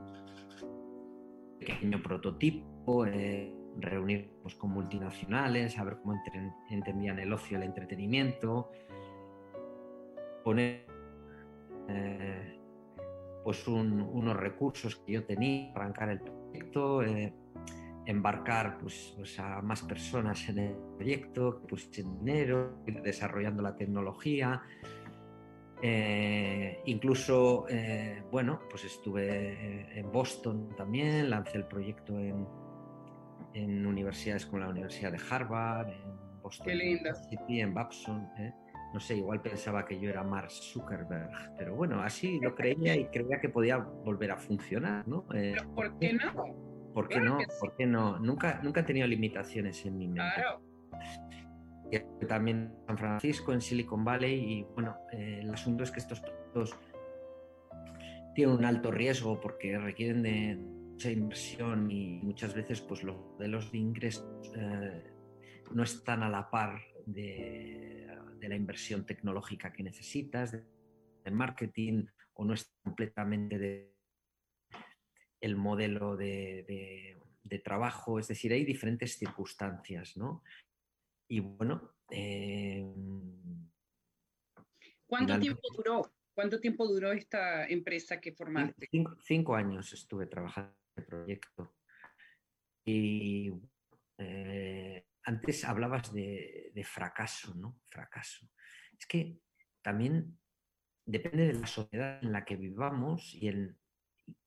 [1.60, 6.22] pequeño prototipo, eh, reunirnos con multinacionales, a ver cómo
[6.70, 8.70] entendían el ocio y el entretenimiento,
[10.44, 10.86] poner
[11.90, 12.60] eh,
[13.44, 17.04] pues unos recursos que yo tenía, arrancar el proyecto.
[17.04, 17.34] Eh,
[18.06, 24.62] embarcar pues, pues, a más personas en el proyecto, pues dinero, desarrollando la tecnología.
[25.82, 32.48] Eh, incluso, eh, bueno, pues estuve en Boston también, lancé el proyecto en,
[33.54, 38.54] en universidades como la Universidad de Harvard, en Boston University, en Babson, ¿eh?
[38.94, 43.08] No sé, igual pensaba que yo era Mark Zuckerberg, pero bueno, así lo creía y
[43.08, 45.26] creía que podía volver a funcionar, ¿no?
[45.34, 46.92] Eh, ¿Por qué no?
[46.94, 47.40] ¿Por qué no?
[47.60, 48.20] ¿Por qué no?
[48.20, 50.32] Nunca, nunca he tenido limitaciones en mi mente.
[50.36, 50.62] Claro.
[52.28, 56.22] también en San Francisco, en Silicon Valley, y bueno, eh, el asunto es que estos
[56.22, 56.78] proyectos
[58.36, 63.72] tienen un alto riesgo porque requieren de mucha inversión y muchas veces pues los modelos
[63.72, 65.04] de ingresos eh,
[65.72, 68.03] no están a la par de
[68.44, 73.94] de la inversión tecnológica que necesitas, de, marketing, o no es completamente de
[75.40, 77.18] el modelo de,
[77.64, 80.44] trabajo, es decir, hay diferentes circunstancias, ¿no?
[81.30, 81.96] Y bueno...
[82.10, 82.86] Eh,
[85.06, 86.14] ¿Cuánto tiempo duró?
[86.34, 88.90] ¿Cuánto tiempo duró esta empresa que formaste?
[89.22, 91.76] Cinco, años estuve trabajando en el proyecto.
[92.86, 93.54] Y
[94.18, 97.80] eh, antes hablabas de, fracaso, ¿no?
[97.90, 98.50] Fracaso.
[98.98, 99.40] Es que
[99.82, 100.38] también
[101.06, 103.50] depende de la sociedad en la que vivamos y,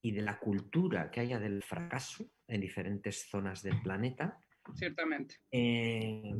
[0.02, 4.38] y de la cultura que haya del fracaso en diferentes zonas del planeta.
[4.74, 5.36] Ciertamente.
[5.50, 6.34] Eh,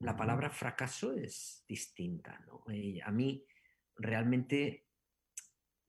[0.00, 2.64] la palabra fracaso es distinta, ¿no?
[3.04, 3.44] a mí
[3.96, 4.86] realmente,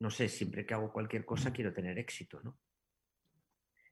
[0.01, 2.59] no sé, siempre que hago cualquier cosa quiero tener éxito, ¿no?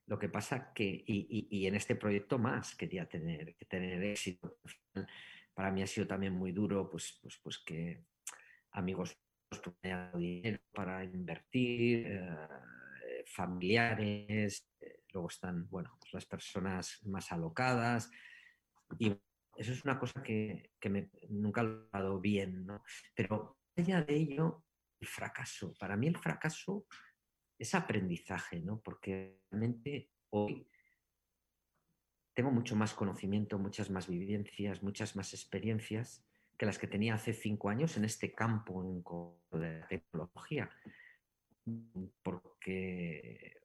[0.08, 4.58] Lo que pasa que, y, en este proyecto más quería tener, que tener éxito.
[5.54, 8.06] Para mí ha sido también muy duro, pues, pues, pues que
[8.72, 9.18] amigos
[9.82, 18.10] me dinero para invertir, eh, familiares, eh, luego están, bueno, pues las personas más alocadas.
[19.00, 19.10] Y
[19.58, 22.84] eso es una cosa que, me, nunca lo he dado bien, ¿no?
[23.16, 24.64] Pero allá de ello,
[25.00, 25.74] el fracaso.
[25.80, 26.86] Para mí el fracaso
[27.58, 28.80] es aprendizaje, ¿no?
[28.80, 30.68] Porque realmente hoy
[32.34, 36.24] tengo mucho más conocimiento, muchas más vivencias, muchas más experiencias
[36.58, 40.70] que las que tenía hace cinco años en este campo de tecnología.
[42.24, 43.60] Porque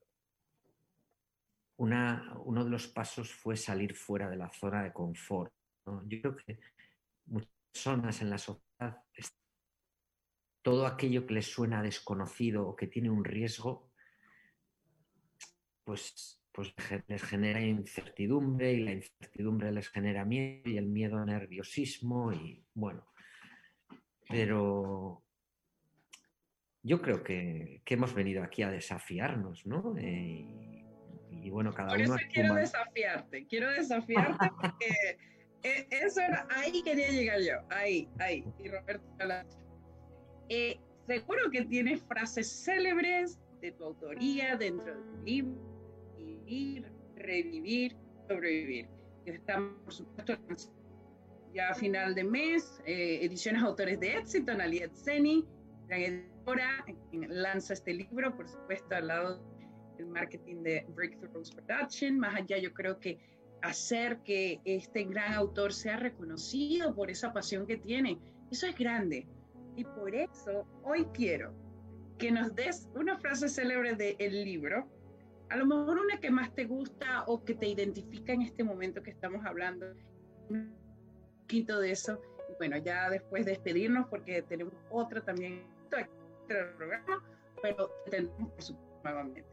[1.77, 5.53] uno de los pasos fue salir fuera de la zona de confort.
[6.07, 6.61] Yo creo que
[7.27, 9.03] muchas personas en la sociedad
[10.63, 13.91] todo aquello que les suena desconocido o que tiene un riesgo,
[15.85, 16.73] pues, pues
[17.09, 23.07] les genera incertidumbre y la incertidumbre les genera miedo y el miedo nerviosismo y bueno,
[24.29, 25.25] pero
[26.83, 29.95] yo creo que, hemos venido aquí a desafiarnos, ¿no?
[29.99, 30.85] Eh,
[31.31, 32.17] y, bueno, cada Por uno...
[32.17, 35.19] eso quiero desafiarte, quiero desafiarte porque
[35.63, 38.45] e, eso era, ahí quería llegar yo, ahí, ahí.
[38.59, 39.07] Y Roberto
[40.53, 45.61] eh, seguro que tienes frases célebres de tu autoría dentro de tu libro,
[46.19, 47.97] vivir, revivir,
[48.29, 48.87] sobrevivir.
[49.25, 50.37] Estamos, por supuesto,
[51.55, 55.47] ya a final de mes, eh, Ediciones Autores de Éxito, Naliet Seni,
[55.87, 56.85] gran editora,
[57.29, 59.43] lanza este libro, por supuesto, al lado
[59.97, 62.19] del marketing de Breakthrough Production.
[62.19, 63.19] Más allá, yo creo que
[63.63, 68.19] hacer que este gran autor sea reconocido por esa pasión que tiene,
[68.51, 69.27] eso es grande.
[69.77, 71.53] Y por eso hoy quiero
[72.19, 74.87] que nos des una frase célebre del libro,
[75.49, 79.03] a lo mejor una que más te gusta o que te identifica en este momento
[79.03, 79.87] que estamos hablando,
[80.49, 80.73] un
[81.43, 82.21] poquito de eso.
[82.51, 87.25] Y bueno, ya después despedirnos porque tenemos otra también, otro programa,
[87.63, 89.45] pero tenemos por supuesto nuevamente.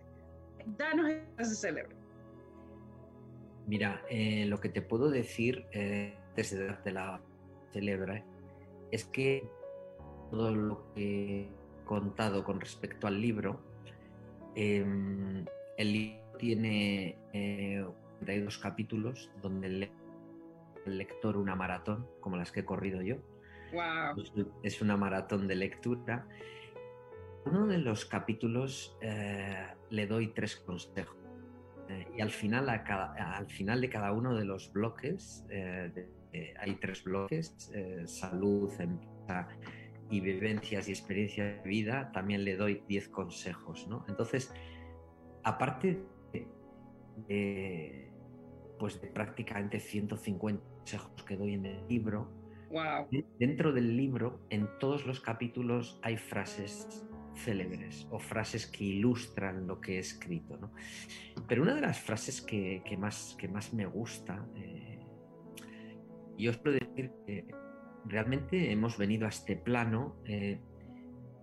[0.77, 1.95] Danos esa frase célebre.
[3.67, 7.21] Mira, eh, lo que te puedo decir eh, desde darte la
[7.71, 8.23] célebre
[8.91, 9.47] es que
[10.29, 11.49] todo lo que he
[11.85, 13.59] contado con respecto al libro.
[14.55, 15.45] Em,
[15.77, 17.85] el libro tiene eh,
[18.19, 19.91] 32 capítulos donde lee
[20.85, 23.17] el lector una maratón, como las que he corrido yo.
[24.63, 26.27] Es una maratón de lectura.
[27.45, 31.15] Uno de los capítulos eh, le doy tres consejos.
[31.87, 36.07] Eh, y al final, al final de cada uno de los bloques, eh,
[36.59, 37.71] hay tres bloques,
[38.05, 39.47] salud, empresa
[40.09, 44.05] y vivencias y experiencias de vida, también le doy 10 consejos, ¿no?
[44.07, 44.53] Entonces,
[45.43, 46.03] aparte
[47.27, 48.11] de,
[48.79, 52.31] pues de prácticamente 150 consejos que doy en el libro,
[53.39, 57.05] dentro del libro, en todos los capítulos hay frases
[57.35, 60.71] célebres o frases que ilustran lo que he escrito, ¿no?
[61.47, 64.99] Pero una de las frases que, más, que más me gusta, eh,
[66.37, 67.45] y os puedo decir que
[68.05, 70.61] realmente hemos venido a este plano eh,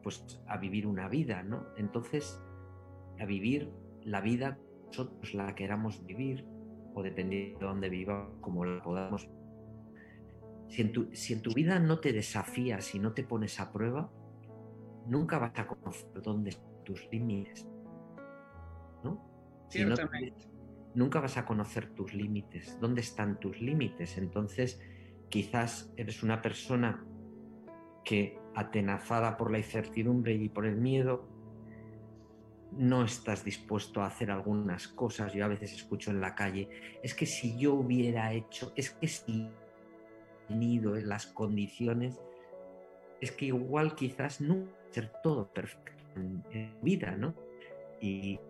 [0.03, 1.67] pues a vivir una vida, ¿no?
[1.77, 2.41] Entonces,
[3.19, 3.71] a vivir
[4.03, 6.45] la vida nosotros la queramos vivir
[6.95, 9.29] o dependiendo de dónde vivamos, como la podamos.
[10.69, 13.73] Si en, tu, si en tu vida no te desafías y no te pones a
[13.73, 14.11] prueba,
[15.07, 17.67] nunca vas a conocer dónde están tus límites.
[19.05, 19.67] ¿no?
[19.69, 19.95] Si no
[20.95, 24.17] nunca vas a conocer tus límites, dónde están tus límites.
[24.17, 24.81] Entonces,
[25.37, 27.05] quizás eres una persona
[28.03, 31.29] que, atenazada por la incertidumbre y por el miedo,
[32.73, 35.35] no estás dispuesto a hacer algunas cosas.
[35.35, 36.71] Yo a veces escucho en la calle,
[37.03, 39.51] es que si yo hubiera hecho, es que si
[40.49, 42.19] tenido las condiciones,
[43.21, 47.35] es que igual quizás no ser todo perfecto en, vida, ¿no?
[48.01, 48.41] Y,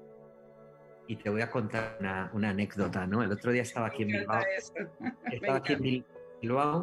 [1.08, 3.24] y, te voy a contar una, una, anécdota, ¿no?
[3.24, 4.44] El otro día estaba aquí en Bilbao.
[5.32, 6.15] Estaba aquí en Bilbao,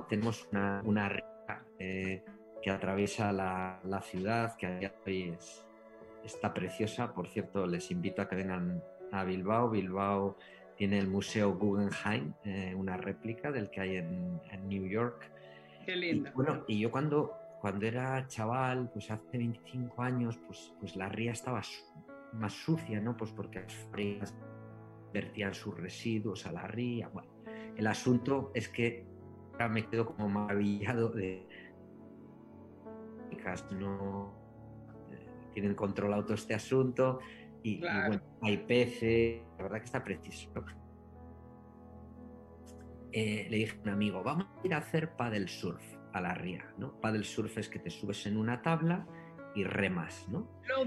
[0.09, 1.11] tenemos una, una
[1.79, 2.23] eh,
[2.61, 5.65] que atraviesa la, la ciudad, que hoy es,
[6.23, 7.13] está preciosa.
[7.13, 8.81] Por cierto, les invito a que vengan
[9.11, 9.69] a Bilbao.
[9.69, 10.37] Bilbao
[10.75, 15.29] tiene el Museo Guggenheim, eh, una réplica del que hay en, New York.
[15.85, 16.29] Qué lindo.
[16.29, 21.09] Y, bueno, y yo cuando, cuando era chaval, pues hace 25 años, pues, pues la
[21.09, 21.61] ría estaba
[22.33, 23.15] más sucia, ¿no?
[23.15, 24.35] Pues porque las frías
[25.13, 27.09] vertían sus residuos a la ría.
[27.09, 27.29] Bueno,
[27.75, 29.12] el asunto es que
[29.69, 31.47] me quedo como maravillado de
[33.71, 34.33] no
[35.53, 37.19] tienen controlado todo este asunto
[37.61, 40.51] y, bueno, hay peces, la verdad que está preciso.
[43.11, 45.81] Eh, le dije a un amigo, vamos a ir a hacer paddle surf
[46.13, 46.99] a la ría, ¿no?
[46.99, 49.07] Paddle surf es que te subes en una tabla
[49.55, 50.49] y remas, ¿no?
[50.67, 50.85] Lo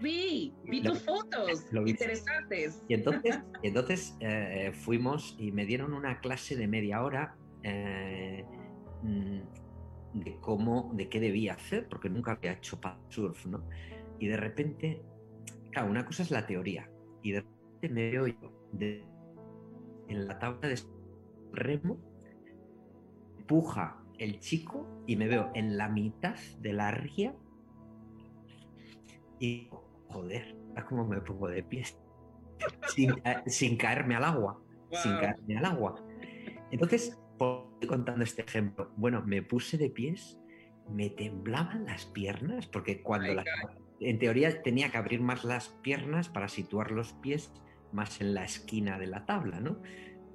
[0.00, 2.82] vi, vi tus fotos interesantes.
[2.88, 7.36] Y entonces, entonces eh, fuimos y me dieron una clase de media hora
[7.68, 8.44] eh,
[9.02, 13.64] mm, de cómo, de qué debía hacer, porque nunca había hecho surf, ¿no?
[14.20, 15.02] Y de repente,
[15.72, 16.88] claro, una cosa es la teoría,
[17.22, 18.52] y de repente me veo yo
[20.08, 20.80] en la tabla de
[21.52, 21.98] remo,
[23.36, 27.34] empuja el chico y me veo en la mitad de la ría
[29.40, 29.68] y
[30.08, 30.56] joder,
[30.88, 31.84] como me pongo de pie
[33.46, 34.60] sin, caerme al agua,
[34.92, 36.02] sin caerme al agua.
[36.70, 38.92] Entonces, contando este ejemplo?
[38.96, 40.38] Bueno, me puse de pies,
[40.90, 43.42] me temblaban las piernas, porque cuando
[44.00, 47.52] en teoría tenía que abrir más las piernas para situar los pies
[47.92, 49.80] más en la esquina de la tabla, ¿no?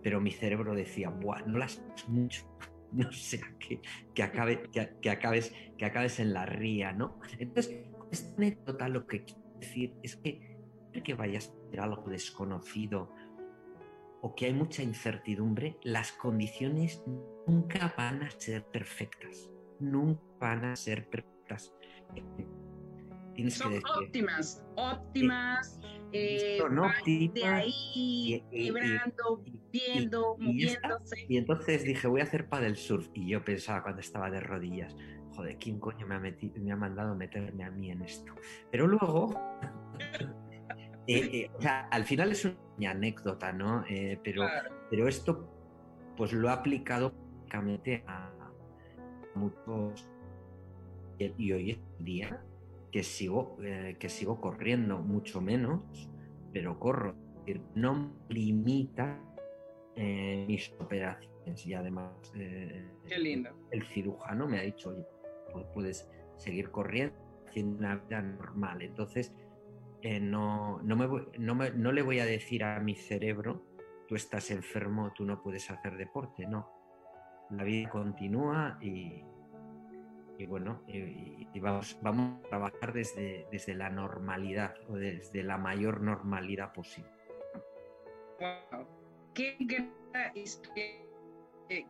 [0.02, 2.45] Pero mi cerebro decía, Buah, no las mucho,
[2.91, 3.82] no sea que,
[4.14, 4.64] que, acabe,
[5.02, 7.20] que, acabes, que acabes en la ría, ¿no?
[7.38, 10.52] Entonces, esta anécdota lo que quiero decir es que
[10.99, 13.14] que vayas a hacer algo desconocido
[14.22, 17.03] o que hay mucha incertidumbre, las condiciones
[17.47, 19.49] nunca van a ser perfectas.
[19.80, 21.74] Nunca van a ser perfectas.
[23.49, 25.80] Son óptimas, óptimas.
[26.11, 27.34] Eh, son óptimas.
[27.34, 31.26] De ahí, vibrando, viendo, moviéndose.
[31.28, 33.09] Y, entonces dije, voy a hacer paddle surf.
[33.13, 34.95] Y yo pensaba cuando estaba de rodillas,
[35.32, 38.34] joder, ¿quién coño me ha, metido, me ha mandado meterme a mí en esto?
[38.69, 39.34] Pero luego
[41.08, 43.84] Eh, eh, o sea, al final es una anécdota, ¿no?
[43.89, 44.47] Eh, pero,
[44.89, 45.49] pero esto,
[46.16, 48.32] pues lo ha aplicado prácticamente a
[49.36, 50.08] muchos.
[51.20, 52.43] Y hoy en día,
[52.91, 53.58] que sigo,
[53.99, 56.10] que sigo corriendo mucho menos,
[56.52, 57.16] pero corro.
[57.76, 59.20] No limita
[59.95, 63.52] mis operaciones y además Qué lindo.
[63.70, 65.06] el cirujano me ha dicho, oye,
[65.54, 67.16] pues puedes seguir corriendo
[67.47, 68.82] haciendo una vida normal.
[68.82, 69.32] Entonces,
[70.04, 73.66] eh, no, no, me no, me, no, le voy a decir a mi cerebro,
[74.08, 76.72] tú estás enfermo, tú no puedes hacer deporte, no.
[77.52, 79.24] La vida continúa y,
[80.39, 86.02] y bueno, y, vamos, vamos a trabajar desde, desde la normalidad o desde la mayor
[86.02, 87.12] normalidad posible.
[89.36, 89.58] Qué,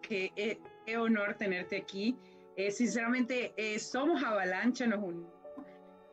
[0.01, 2.17] qué, qué, honor tenerte aquí.
[2.57, 5.40] Eh, sinceramente, eh, somos Avalancha, nos unimos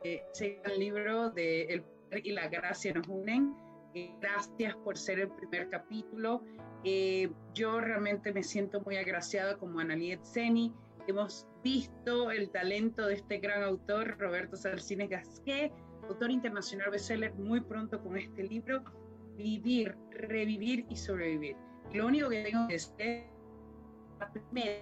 [0.04, 3.54] eh, el libro de El Poder y la Gracia nos unen.
[3.94, 6.42] Eh, gracias por ser el primer capítulo.
[6.84, 10.72] Eh, yo realmente me siento muy agraciada como Analiet Seni.
[11.06, 15.72] Hemos visto el talento de este gran autor, Roberto Salcines Gasquet,
[16.06, 18.84] autor internacional bestseller, muy pronto con este libro,
[19.36, 21.56] Vivir, Revivir y Sobrevivir.
[21.92, 23.24] Lo único que tengo que decir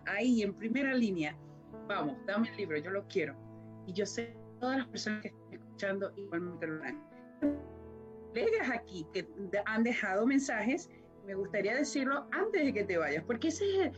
[0.06, 1.36] ahí en primera línea,
[1.86, 3.36] vamos, dame el libro, yo lo quiero.
[3.86, 7.02] Y yo sé todas las personas que están escuchando igualmente lo harán.
[8.28, 9.28] Colegas aquí que
[9.66, 10.90] han dejado mensajes,
[11.26, 13.92] me gustaría decirlo antes de que te vayas, porque ese es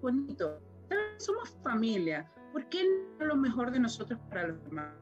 [0.00, 0.60] bonito.
[1.18, 2.30] Somos familia.
[2.52, 2.84] ¿Por qué
[3.18, 4.94] no lo mejor de nosotros para los demás?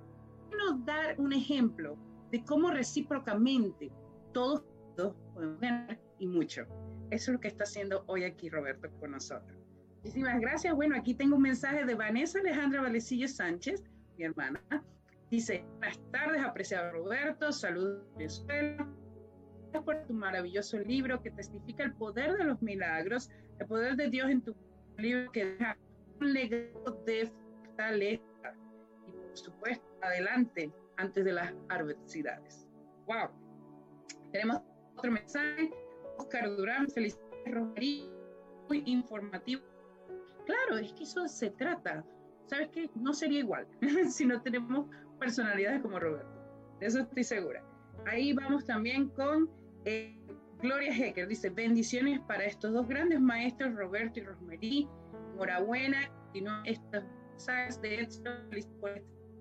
[0.57, 1.97] nos dar un ejemplo
[2.31, 3.91] de cómo recíprocamente
[4.33, 4.63] todos,
[4.97, 6.63] todos podemos ganar y mucho?
[7.11, 9.59] Eso es lo que está haciendo hoy aquí Roberto con nosotros.
[9.97, 10.75] Muchísimas gracias.
[10.75, 13.85] Bueno, aquí tengo un mensaje de Vanessa Alejandra Valecillo Sánchez,
[14.17, 14.63] mi hermana.
[15.31, 18.89] Dice, buenas tardes, apreciado Roberto, saludos Venezuela.
[19.85, 24.31] Por tu maravilloso libro que testifica el poder de los milagros, el poder de Dios
[24.31, 24.55] en tu
[24.99, 25.79] libro que deja
[26.21, 27.33] un legado de
[27.65, 28.23] fortaleza
[29.09, 32.69] y por supuesto adelante antes de las adversidades.
[33.07, 33.31] Wow.
[34.31, 34.61] Tenemos
[34.97, 35.71] otro mensaje.
[36.19, 38.05] Oscar Durán, felicidades Romería,
[38.69, 39.63] muy informativo
[40.47, 42.05] Claro, es que eso se trata.
[42.47, 42.91] ¿Sabes qué?
[42.95, 43.67] No sería igual
[44.11, 44.87] si no tenemos
[45.19, 46.31] personalidades como Roberto.
[46.81, 47.65] De eso estoy segura.
[48.07, 49.49] Ahí vamos también con
[49.85, 50.19] eh,
[50.61, 51.29] Gloria Hecker.
[51.29, 54.89] Dice, bendiciones para estos dos grandes maestros, Roberto y Rosmery.
[55.35, 56.11] Enhorabuena.
[56.35, 57.05] Y no estas
[57.81, 58.31] de éxito.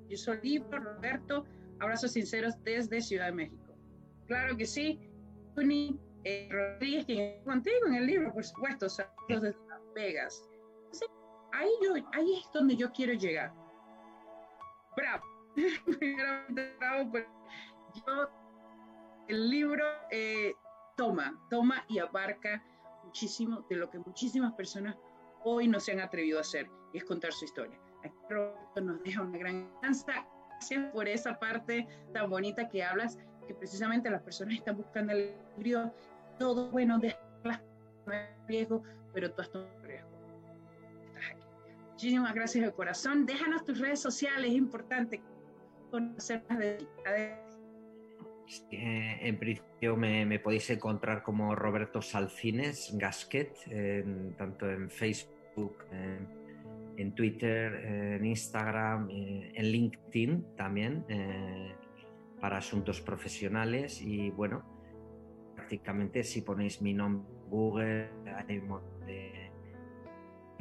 [0.09, 1.45] Yo soy libro, Roberto.
[1.79, 3.75] Abrazos sinceros desde Ciudad de México.
[4.27, 4.99] Claro que sí.
[5.55, 8.87] Tony eh, Rodríguez, quien contigo en el libro, por supuesto.
[8.89, 10.51] Saludos desde Las Vegas
[11.53, 13.53] ahí, es donde yo quiero llegar.
[14.95, 15.23] Bravo.
[16.79, 17.17] bravo,
[17.93, 18.29] yo,
[19.27, 20.53] el libro eh,
[20.95, 22.63] toma, toma y abarca
[23.03, 24.95] muchísimo de lo que muchísimas personas
[25.43, 27.77] hoy no se han atrevido a hacer, y es contar su historia.
[28.03, 28.15] Aquí
[28.81, 34.21] nos deja una gran Gracias por esa parte tan bonita que hablas, que precisamente las
[34.21, 35.91] personas están buscando el libro,
[36.37, 37.15] todo bueno, de
[38.47, 40.10] riesgo, pero tú has tomado riesgo.
[42.01, 43.27] Muchísimas gracias de corazón.
[43.27, 45.21] Déjanos tus redes sociales, es importante
[45.91, 46.87] conocer más de ti.
[48.71, 53.53] en principio me, podéis encontrar como Roberto Salcines Gasquet,
[54.35, 55.77] tanto en Facebook,
[56.97, 61.75] en, Twitter, en Instagram, eh, en LinkedIn también, eh,
[62.39, 64.01] para asuntos profesionales.
[64.01, 64.63] Y bueno,
[65.55, 68.09] prácticamente si ponéis mi nombre en Google,
[68.47, 68.59] hay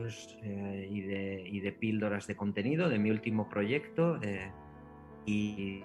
[0.03, 0.11] de
[0.43, 4.21] eh, y, de, píldoras de contenido de mi último proyecto.
[4.23, 4.51] Eh,
[5.27, 5.85] y,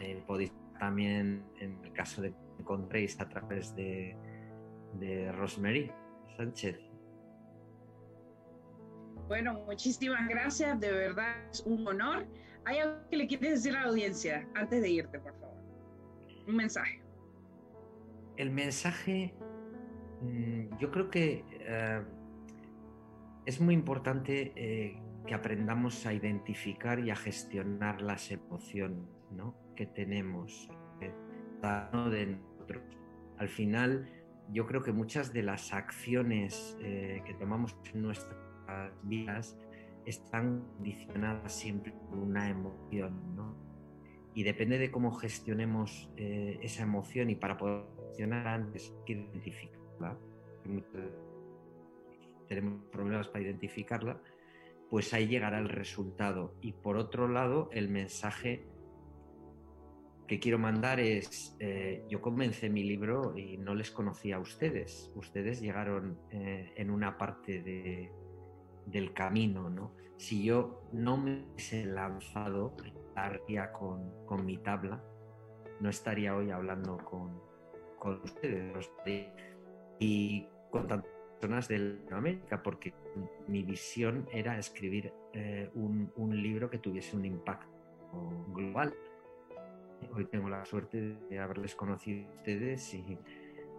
[0.00, 4.16] eh, podéis también, en el caso de que encontréis a través de,
[4.94, 5.90] de Rosemary
[6.36, 6.78] Sánchez.
[9.28, 12.26] Bueno, muchísimas gracias, de verdad es un honor.
[12.64, 15.56] ¿Hay algo que le quieres decir a la audiencia antes de irte, por favor?
[16.46, 17.00] Un mensaje.
[18.36, 19.32] El mensaje,
[20.20, 21.44] mm, yo creo que
[23.44, 29.08] es muy importante eh, que aprendamos a identificar y a gestionar las emociones
[29.76, 30.68] que tenemos
[31.00, 31.12] eh,
[32.10, 32.82] de nosotros.
[33.38, 34.08] Al final,
[34.50, 38.36] yo creo que muchas de las acciones eh, que tomamos en nuestras
[39.02, 39.56] vidas
[40.04, 43.56] están condicionadas siempre por una emoción, ¿no?
[44.34, 50.18] Y depende de cómo gestionemos esa emoción y para poder gestionar antes hay que identificarla
[52.54, 54.20] tenemos problemas para identificarla,
[54.90, 56.54] pues ahí llegará el resultado.
[56.60, 58.66] Y por otro lado, el mensaje
[60.26, 65.10] que quiero mandar es, eh, yo comencé mi libro y no les conocía a ustedes.
[65.14, 68.12] Ustedes llegaron eh, en una parte de,
[68.86, 69.94] del camino, ¿no?
[70.18, 75.02] Si yo no me hubiese lanzado, estaría con, con mi tabla,
[75.80, 77.40] no estaría hoy hablando con,
[77.98, 78.90] con ustedes.
[79.98, 81.08] Y con tanto
[81.42, 82.94] de Latinoamérica, porque
[83.48, 87.68] mi visión era escribir eh, un, un, libro que tuviese un impacto
[88.54, 88.94] global.
[90.14, 93.18] Hoy tengo la suerte de haberles conocido a ustedes y,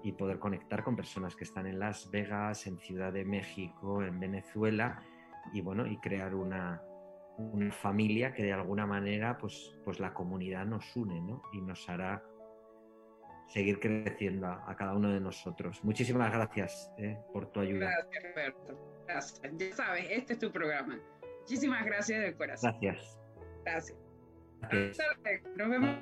[0.03, 4.19] y, poder conectar con personas que están en Las Vegas, en Ciudad de México, en
[4.19, 5.01] Venezuela,
[5.53, 6.81] y bueno, y crear una,
[7.37, 11.43] una familia que de alguna manera pues, pues la comunidad nos une ¿no?
[11.53, 12.23] y nos hará
[13.47, 15.83] seguir creciendo a, cada uno de nosotros.
[15.83, 17.89] Muchísimas gracias eh, por tu ayuda.
[17.89, 19.03] Gracias, Roberto.
[19.07, 19.41] Gracias.
[19.57, 20.99] Ya sabes, este es tu programa.
[21.41, 22.75] Muchísimas gracias de corazón.
[22.81, 23.17] Gracias.
[23.65, 23.97] Gracias.
[25.57, 25.97] Nos vemos.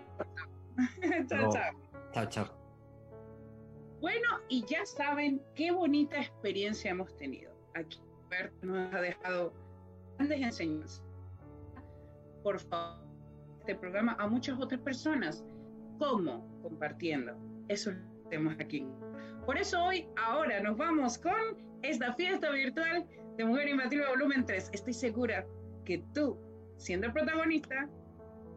[1.27, 1.73] chao, chao.
[2.13, 2.61] Chao, chao.
[3.99, 7.51] Bueno, y ya saben qué bonita experiencia hemos tenido.
[7.75, 9.53] Aquí Roberto nos ha dejado
[10.17, 11.03] grandes enseñanzas.
[12.43, 12.97] Por favor,
[13.59, 15.43] este programa a muchas otras personas
[16.01, 16.43] ¿Cómo?
[16.61, 17.35] Compartiendo.
[17.67, 18.87] Eso lo hacemos aquí.
[19.45, 23.07] Por eso hoy, ahora nos vamos con esta fiesta virtual
[23.37, 24.69] de Mujer Imbatible Volumen 3.
[24.73, 25.45] Estoy segura
[25.85, 26.37] que tú,
[26.77, 27.89] siendo el protagonista,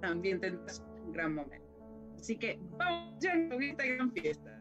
[0.01, 1.67] también tendrás un gran momento.
[2.19, 4.61] Así que vamos a esta gran fiesta.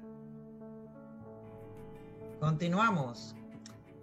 [2.40, 3.36] Continuamos.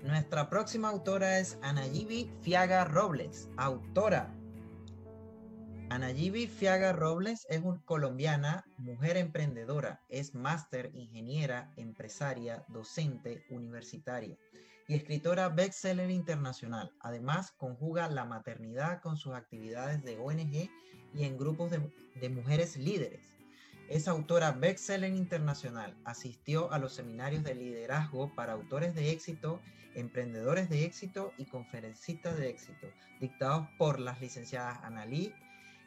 [0.03, 4.35] Nuestra próxima autora es Anayibi Fiaga Robles, autora
[5.91, 14.39] Anayibi Fiaga Robles es una colombiana, mujer emprendedora, es máster ingeniera, empresaria, docente, universitaria
[14.87, 16.93] y escritora bestseller internacional.
[17.01, 20.71] Además, conjuga la maternidad con sus actividades de ONG
[21.13, 23.35] y en grupos de, de mujeres líderes.
[23.89, 25.97] Es autora bestseller internacional.
[26.05, 29.61] Asistió a los seminarios de liderazgo para autores de éxito,
[29.97, 32.87] emprendedores de éxito y conferencistas de éxito,
[33.21, 35.35] dictados por las licenciadas Analí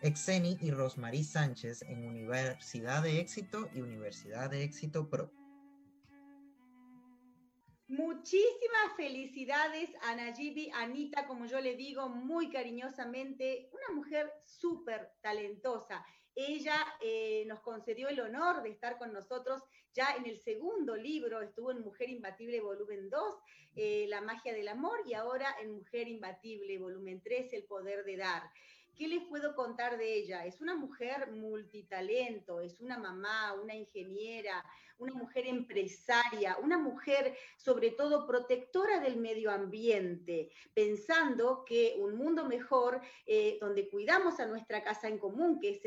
[0.03, 5.31] Exeni y Rosmarie Sánchez en Universidad de Éxito y Universidad de Éxito Pro.
[7.87, 16.05] Muchísimas felicidades a Nayibi, Anita, como yo le digo muy cariñosamente, una mujer súper talentosa.
[16.35, 21.41] Ella eh, nos concedió el honor de estar con nosotros ya en el segundo libro,
[21.41, 23.35] estuvo en Mujer Imbatible volumen 2,
[23.75, 28.17] eh, La magia del amor, y ahora en Mujer Imbatible volumen 3, El poder de
[28.17, 28.43] dar.
[28.95, 30.45] ¿Qué les puedo contar de ella?
[30.45, 34.63] Es una mujer multitalento, es una mamá, una ingeniera,
[34.99, 42.45] una mujer empresaria, una mujer sobre todo protectora del medio ambiente, pensando que un mundo
[42.45, 45.81] mejor, eh, donde cuidamos a nuestra casa en común, que es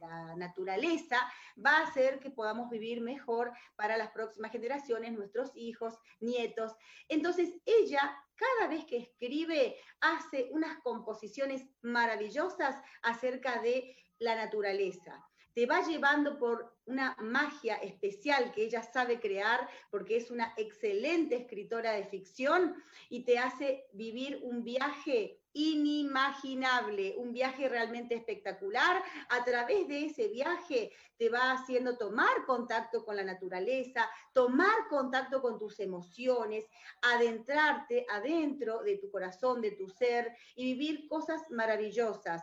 [0.00, 1.18] la naturaleza,
[1.64, 6.72] va a hacer que podamos vivir mejor para las próximas generaciones, nuestros hijos, nietos.
[7.08, 15.22] Entonces, ella cada vez que escribe hace unas composiciones maravillosas acerca de la naturaleza.
[15.54, 21.36] Te va llevando por una magia especial que ella sabe crear porque es una excelente
[21.36, 22.76] escritora de ficción
[23.08, 29.02] y te hace vivir un viaje inimaginable, un viaje realmente espectacular.
[29.28, 35.42] A través de ese viaje te va haciendo tomar contacto con la naturaleza, tomar contacto
[35.42, 36.64] con tus emociones,
[37.02, 42.42] adentrarte adentro de tu corazón, de tu ser y vivir cosas maravillosas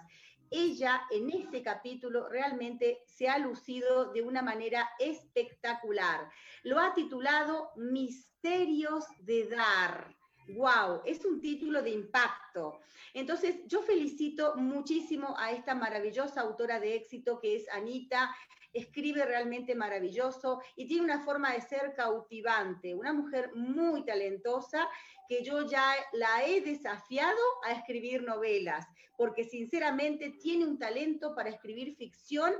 [0.49, 6.29] ella en ese capítulo realmente se ha lucido de una manera espectacular.
[6.63, 10.16] Lo ha titulado Misterios de Dar.
[10.49, 11.01] ¡Wow!
[11.05, 12.79] Es un título de impacto.
[13.13, 18.33] Entonces, yo felicito muchísimo a esta maravillosa autora de éxito que es Anita.
[18.71, 22.95] Escribe realmente maravilloso y tiene una forma de ser cautivante.
[22.95, 24.87] Una mujer muy talentosa
[25.27, 28.87] que yo ya la he desafiado a escribir novelas,
[29.17, 32.53] porque sinceramente tiene un talento para escribir ficción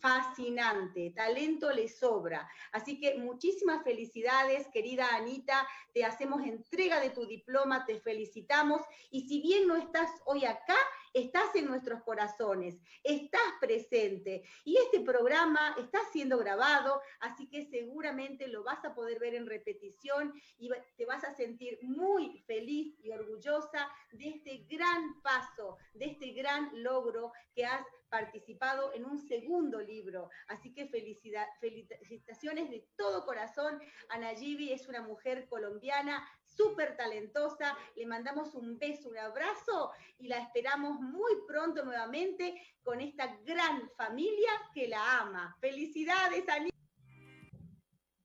[0.00, 2.48] fascinante, talento le sobra.
[2.72, 9.28] Así que muchísimas felicidades, querida Anita, te hacemos entrega de tu diploma, te felicitamos y
[9.28, 10.76] si bien no estás hoy acá,
[11.14, 18.46] estás en nuestros corazones, estás presente y este programa está siendo grabado, así que seguramente
[18.48, 23.10] lo vas a poder ver en repetición y te vas a sentir muy feliz y
[23.10, 29.80] orgullosa de este gran paso, de este gran logro que has participado en un segundo
[29.80, 30.30] libro.
[30.48, 33.80] Así que felicitaciones de todo corazón.
[34.08, 37.76] Ana Nayibi es una mujer colombiana súper talentosa.
[37.96, 43.88] Le mandamos un beso, un abrazo y la esperamos muy pronto nuevamente con esta gran
[43.96, 45.56] familia que la ama.
[45.60, 46.70] Felicidades, Ani.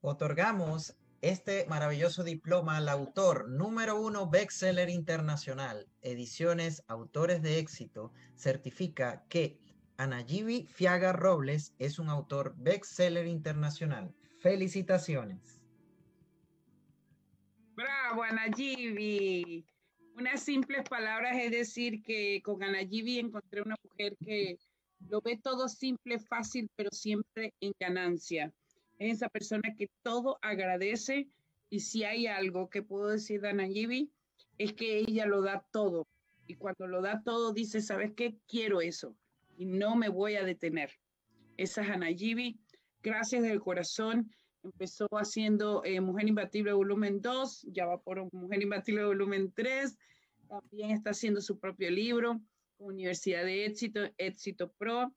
[0.01, 9.23] Otorgamos este maravilloso diploma al autor número uno bestseller internacional, ediciones Autores de Éxito, certifica
[9.29, 9.62] que
[10.03, 14.13] Anayibi Fiaga Robles es un autor bestseller internacional.
[14.39, 15.61] Felicitaciones.
[17.73, 19.65] Bravo, Anayibi.
[20.17, 24.57] Unas simples palabras es decir que con Anayibi encontré una mujer que
[25.07, 28.51] lo ve todo simple, fácil, pero siempre en ganancia.
[28.99, 31.29] Es esa persona que todo agradece
[31.69, 34.11] y si hay algo que puedo decir de Anayibi
[34.57, 36.05] es que ella lo da todo.
[36.45, 38.35] Y cuando lo da todo dice, ¿sabes qué?
[38.49, 39.15] Quiero eso
[39.57, 40.91] y no me voy a detener.
[41.57, 42.59] Esa es Anayibi.
[43.01, 44.31] Gracias del corazón.
[44.63, 49.97] Empezó haciendo eh, Mujer Imbatible Volumen 2, ya va por Mujer Imbatible Volumen 3.
[50.47, 52.39] También está haciendo su propio libro,
[52.77, 55.13] Universidad de Éxito, Éxito Pro.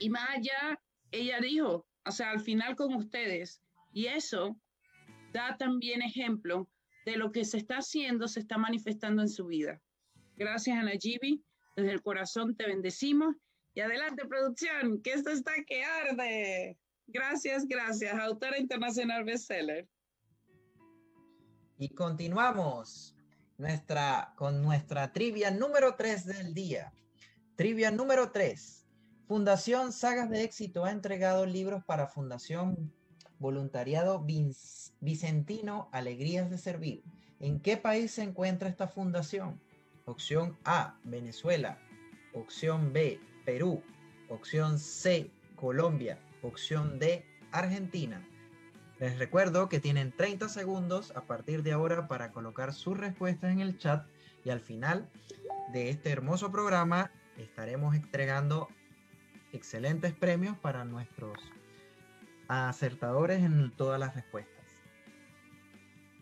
[0.00, 0.80] Y más allá,
[1.12, 3.62] ella dijo, o sea, al final con ustedes.
[3.92, 4.56] Y eso
[5.32, 6.68] da también ejemplo
[7.04, 9.80] de lo que se está haciendo, se está manifestando en su vida.
[10.36, 11.42] Gracias, Anayibi.
[11.76, 13.34] Desde el corazón te bendecimos.
[13.74, 16.78] Y adelante, producción, que esto está que arde.
[17.06, 18.14] Gracias, gracias.
[18.18, 19.88] Autora internacional bestseller.
[21.78, 23.16] Y continuamos
[23.56, 26.92] nuestra, con nuestra trivia número 3 del día.
[27.56, 28.86] Trivia número 3.
[29.26, 32.92] Fundación Sagas de Éxito ha entregado libros para Fundación
[33.38, 34.24] Voluntariado
[35.00, 37.02] Vicentino Alegrías de Servir.
[37.40, 39.60] ¿En qué país se encuentra esta fundación?
[40.04, 41.78] Opción A, Venezuela.
[42.32, 43.82] Opción B, Perú.
[44.28, 46.18] Opción C, Colombia.
[46.42, 48.26] Opción D, Argentina.
[48.98, 53.60] Les recuerdo que tienen 30 segundos a partir de ahora para colocar sus respuestas en
[53.60, 54.06] el chat
[54.44, 55.08] y al final
[55.72, 58.68] de este hermoso programa estaremos entregando
[59.52, 61.38] excelentes premios para nuestros
[62.48, 64.66] acertadores en todas las respuestas.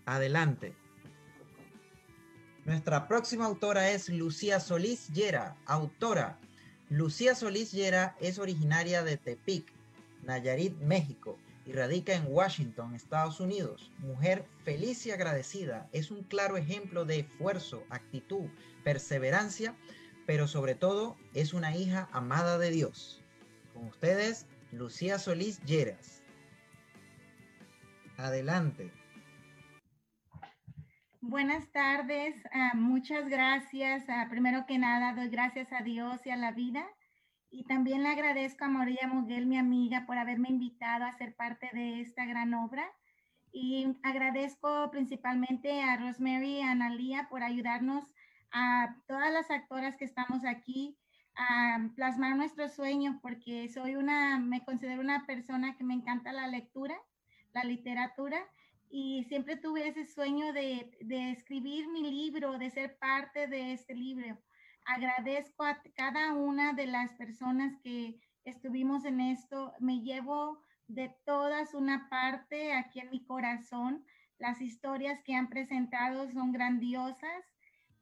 [0.06, 0.74] Adelante.
[2.66, 6.38] Nuestra próxima autora es Lucía Solís Llera, autora.
[6.90, 9.72] Lucía Solís Llera es originaria de Tepic,
[10.24, 13.90] Nayarit, México y radica en Washington, Estados Unidos.
[13.98, 18.50] Mujer feliz y agradecida, es un claro ejemplo de esfuerzo, actitud,
[18.84, 19.74] perseverancia,
[20.26, 23.22] pero sobre todo es una hija amada de Dios.
[23.72, 26.22] Con ustedes, Lucía Solís Lleras.
[28.18, 28.99] Adelante.
[31.22, 34.08] Buenas tardes, ah, muchas gracias.
[34.08, 36.88] Ah, primero que nada, doy gracias a Dios y a la vida
[37.50, 41.68] y también le agradezco a María Muguel, mi amiga, por haberme invitado a ser parte
[41.74, 42.90] de esta gran obra.
[43.52, 48.14] Y agradezco principalmente a Rosemary y a Analia por ayudarnos
[48.50, 50.96] a todas las actoras que estamos aquí
[51.36, 56.46] a plasmar nuestro sueño, porque soy una, me considero una persona que me encanta la
[56.46, 56.96] lectura,
[57.52, 58.38] la literatura,
[58.90, 63.94] y siempre tuve ese sueño de, de escribir mi libro, de ser parte de este
[63.94, 64.38] libro
[64.84, 69.72] agradezco a cada una de las personas que estuvimos en esto.
[69.78, 74.04] Me llevo de todas una parte aquí en mi corazón.
[74.38, 77.44] Las historias que han presentado son grandiosas.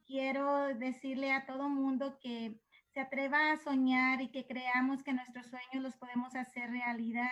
[0.06, 2.58] Quiero decirle a todo mundo que
[2.94, 7.28] se atreva a soñar y que creamos que nuestros sueños los podemos hacer realidad.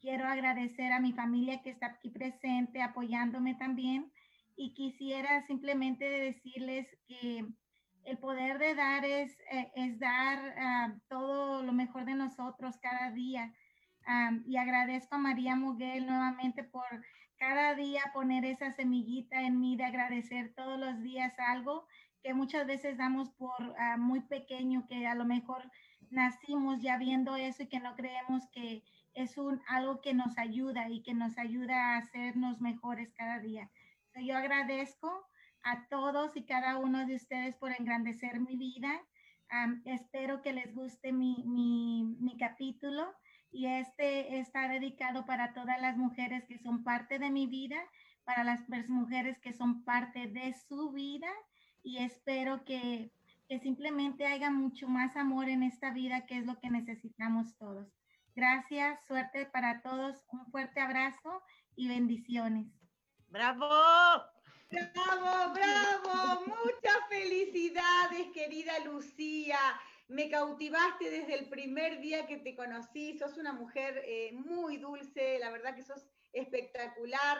[0.00, 4.12] Quiero agradecer a mi familia que está aquí presente apoyándome también
[4.56, 7.44] y quisiera simplemente decirles que
[8.04, 13.10] el poder de dar es, eh, es dar ah, todo lo mejor de nosotros cada
[13.10, 13.52] día.
[14.46, 17.04] y agradezco a María Muguel nuevamente por
[17.36, 21.86] cada día poner esa semillita en mí de agradecer todos los días algo
[22.22, 25.70] que muchas veces damos por ah, muy pequeño, que a lo mejor
[26.10, 28.82] nacimos ya viendo eso y que no creemos que
[29.18, 33.68] es un, algo que nos ayuda y que nos ayuda a hacernos mejores cada día.
[34.14, 35.26] yo agradezco
[35.62, 38.92] a todos y cada uno de ustedes por engrandecer mi vida.
[39.84, 43.12] espero que les guste mi, mi, mi, capítulo
[43.50, 47.78] y este está dedicado para todas las mujeres que son parte de mi vida,
[48.24, 51.32] para las mujeres que son parte de su vida
[51.82, 53.10] y espero que,
[53.48, 57.97] que simplemente haya mucho más amor en esta vida que es lo que necesitamos todos.
[58.38, 61.42] Gracias, suerte para todos, un fuerte abrazo
[61.74, 62.68] y bendiciones.
[63.30, 63.66] ¡Bravo!
[64.70, 69.58] Bravo, bravo, muchas felicidades, querida Lucía.
[70.06, 73.18] Me cautivaste desde el primer día que te conocí.
[73.18, 77.38] Sos una mujer eh, muy dulce, la verdad que sos espectacular.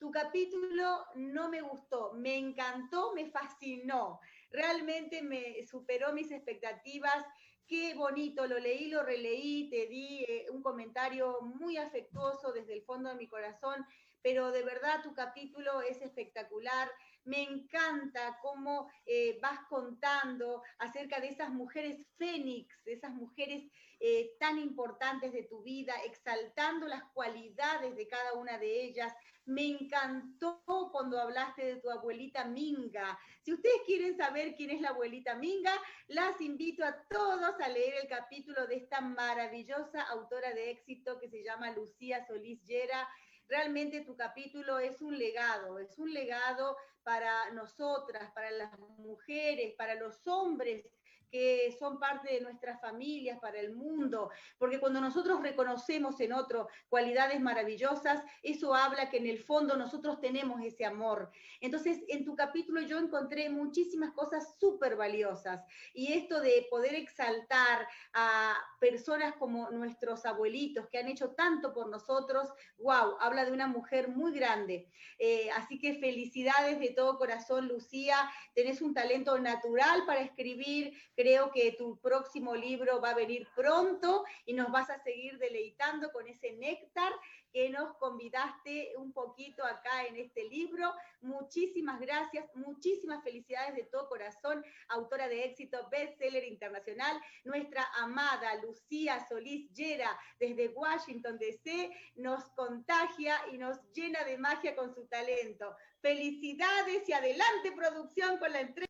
[0.00, 4.18] Tu capítulo no me gustó, me encantó, me fascinó.
[4.50, 7.24] Realmente me superó mis expectativas.
[7.70, 12.82] Qué bonito, lo leí, lo releí, te di eh, un comentario muy afectuoso desde el
[12.82, 13.86] fondo de mi corazón
[14.22, 16.90] pero de verdad tu capítulo es espectacular.
[17.24, 23.70] Me encanta cómo eh, vas contando acerca de esas mujeres fénix, esas mujeres
[24.02, 29.12] eh, tan importantes de tu vida, exaltando las cualidades de cada una de ellas.
[29.44, 33.18] Me encantó cuando hablaste de tu abuelita Minga.
[33.42, 35.74] Si ustedes quieren saber quién es la abuelita Minga,
[36.08, 41.28] las invito a todos a leer el capítulo de esta maravillosa autora de éxito que
[41.28, 43.06] se llama Lucía Solís Llera
[43.50, 49.96] realmente tu capítulo es un legado, es un legado para nosotras, para las mujeres, para
[49.96, 50.88] los hombres
[51.30, 56.68] que son parte de nuestras familias, para el mundo, porque cuando nosotros reconocemos en otro
[56.88, 61.30] cualidades maravillosas, eso habla que en el fondo nosotros tenemos ese amor.
[61.60, 65.64] Entonces, en tu capítulo yo encontré muchísimas cosas súper valiosas
[65.94, 71.88] y esto de poder exaltar a personas como nuestros abuelitos que han hecho tanto por
[71.88, 74.88] nosotros, wow, habla de una mujer muy grande.
[75.18, 78.16] Eh, así que felicidades de todo corazón, Lucía,
[78.54, 84.24] tenés un talento natural para escribir Creo que tu próximo libro va a venir pronto
[84.46, 87.12] y nos vas a seguir deleitando con ese néctar
[87.52, 90.94] que nos convidaste un poquito acá en este libro.
[91.20, 99.22] Muchísimas gracias, muchísimas felicidades de todo corazón, autora de éxito bestseller internacional, nuestra amada Lucía
[99.28, 105.76] Solís Llera desde Washington DC nos contagia y nos llena de magia con su talento.
[106.00, 108.86] Felicidades y adelante producción con la entrega.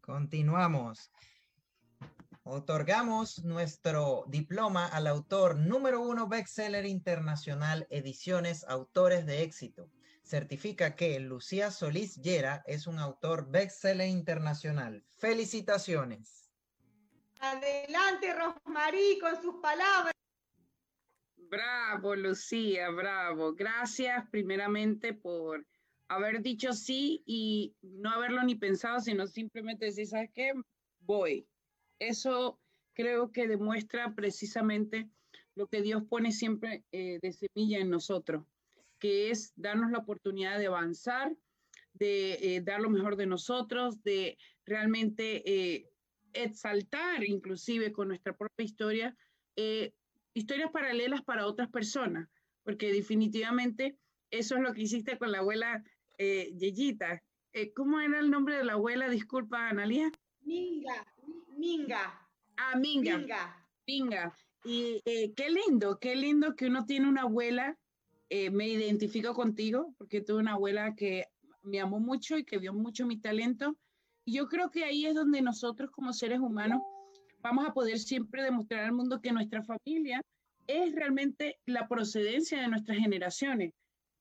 [0.00, 1.10] Continuamos.
[2.48, 9.90] Otorgamos nuestro diploma al autor número uno bestseller internacional Ediciones Autores de Éxito.
[10.22, 15.04] Certifica que Lucía Solís Llera es un autor bestseller internacional.
[15.16, 16.48] Felicitaciones.
[17.40, 20.14] Adelante, Rosmarí, con sus palabras.
[21.36, 23.54] Bravo, Lucía, bravo.
[23.54, 25.66] Gracias primeramente por
[26.06, 30.52] haber dicho sí y no haberlo ni pensado, sino simplemente decir, ¿sabes qué?
[31.00, 31.44] Voy.
[31.98, 32.58] Eso
[32.94, 35.08] creo que demuestra precisamente
[35.54, 38.44] lo que Dios pone siempre eh, de semilla en nosotros,
[38.98, 41.34] que es darnos la oportunidad de avanzar,
[41.94, 45.90] de eh, dar lo mejor de nosotros, de realmente eh,
[46.34, 49.16] exaltar inclusive con nuestra propia historia,
[50.34, 52.28] historias paralelas para otras personas,
[52.62, 53.96] porque definitivamente
[54.30, 55.82] eso es lo que hiciste con la abuela
[56.18, 57.22] Yeyita.
[57.74, 59.08] ¿Cómo era el nombre de la abuela?
[59.08, 60.12] Disculpa, Analia.
[60.42, 61.06] Minga,
[61.56, 62.20] Minga.
[62.56, 63.56] Ah, Minga.
[63.86, 64.34] Minga.
[64.64, 67.76] Y eh, qué lindo, qué lindo que uno tiene una abuela.
[68.28, 71.24] Eh, me identifico contigo porque tuve una abuela que
[71.62, 73.76] me amó mucho y que vio mucho mi talento.
[74.24, 76.82] Y yo creo que ahí es donde nosotros como seres humanos
[77.40, 80.20] vamos a poder siempre demostrar al mundo que nuestra familia
[80.66, 83.72] es realmente la procedencia de nuestras generaciones.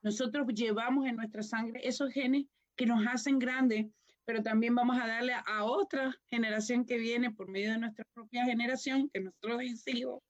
[0.04, 3.88] Nosotros llevamos en nuestra sangre esos genes que nos hacen grandes
[4.26, 8.46] pero también vamos a darle a otra generación que viene por medio de nuestra propia
[8.46, 10.22] generación, que nosotros hijos,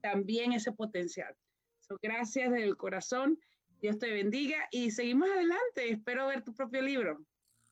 [0.00, 1.34] también ese potencial.
[2.02, 3.38] gracias del corazón,
[3.80, 5.90] Dios te bendiga y seguimos adelante.
[5.90, 7.18] Espero ver tu propio libro.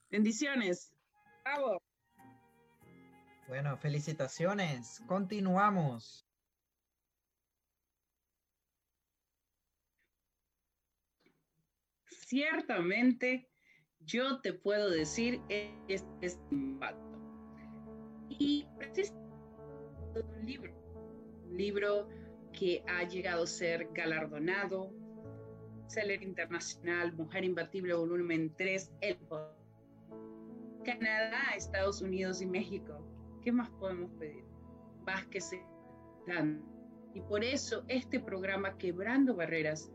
[0.09, 0.93] Bendiciones.
[1.43, 1.81] Bravo.
[3.47, 5.01] Bueno, felicitaciones.
[5.07, 6.25] Continuamos.
[12.07, 13.47] Ciertamente
[14.05, 17.17] yo te puedo decir este es impacto.
[18.29, 18.67] Y
[20.15, 20.73] un libro,
[21.49, 22.07] un libro
[22.53, 24.91] que ha llegado a ser galardonado,
[25.87, 29.17] Seller Internacional, Mujer Imbatible, volumen 3, El
[30.83, 33.05] Canadá, Estados Unidos y México.
[33.41, 34.43] ¿Qué más podemos pedir?
[35.05, 35.61] Más que se
[36.27, 36.63] dan.
[37.13, 39.91] Y por eso este programa Quebrando Barreras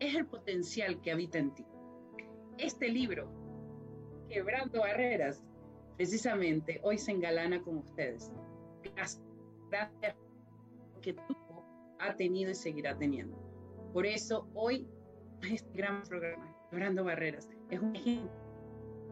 [0.00, 1.64] es el potencial que habita en ti.
[2.58, 3.37] Este libro
[4.28, 5.42] Quebrando Barreras,
[5.96, 8.30] precisamente hoy se engalana con ustedes.
[8.82, 9.22] Gracias,
[9.70, 10.16] gracias
[11.00, 11.36] que tú
[11.98, 13.36] ha tenido y seguirá teniendo.
[13.92, 14.86] Por eso hoy
[15.50, 18.30] este gran programa, Quebrando Barreras, es un ejemplo.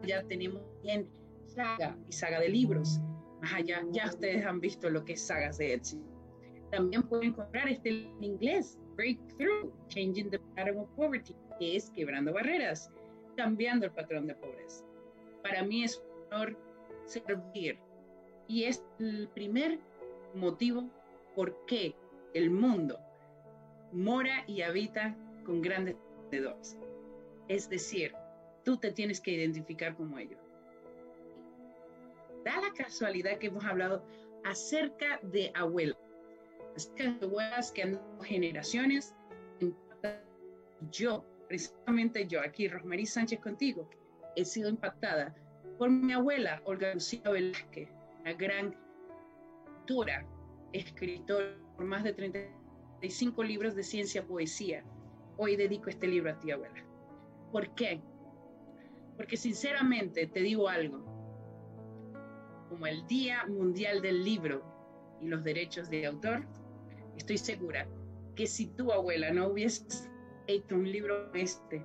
[0.03, 1.09] Ya tenemos bien
[1.47, 2.99] saga y saga de libros.
[3.41, 6.05] Más allá, ya ustedes han visto lo que es sagas de éxito.
[6.69, 12.33] También pueden comprar este en inglés, Breakthrough, Changing the Pattern of Poverty, que es Quebrando
[12.33, 12.91] Barreras,
[13.35, 14.86] cambiando el patrón de pobreza
[15.47, 16.57] para mí es un honor
[17.05, 17.79] servir.
[18.47, 19.79] Y es el primer
[20.33, 20.89] motivo
[21.35, 21.95] por qué
[22.33, 22.99] el mundo
[23.91, 26.77] mora y habita con grandes vendedores.
[27.47, 28.13] Es decir,
[28.63, 30.39] tú te tienes que identificar como ellos.
[32.43, 34.03] Da la casualidad que hemos hablado
[34.43, 35.97] acerca de abuelas,
[36.75, 39.15] acerca de abuelas que han generaciones.
[40.91, 43.89] Yo, precisamente yo, aquí, Rosmarie Sánchez contigo,
[44.37, 45.35] he sido impactada
[45.79, 47.89] por mi abuela, Olga Lucía Velázquez,
[48.21, 48.75] una gran
[49.67, 50.25] autora,
[50.73, 54.83] escritora por más de 35 libros de ciencia poesía.
[55.37, 56.85] Hoy dedico este libro a ti, abuela.
[57.51, 57.99] ¿Por qué?
[59.15, 61.03] Porque sinceramente te digo algo,
[62.69, 64.63] como el Día Mundial del Libro
[65.19, 66.45] y los Derechos de Autor,
[67.17, 67.87] estoy segura
[68.35, 70.11] que si tu abuela no hubiese
[70.45, 71.83] hecho un libro este,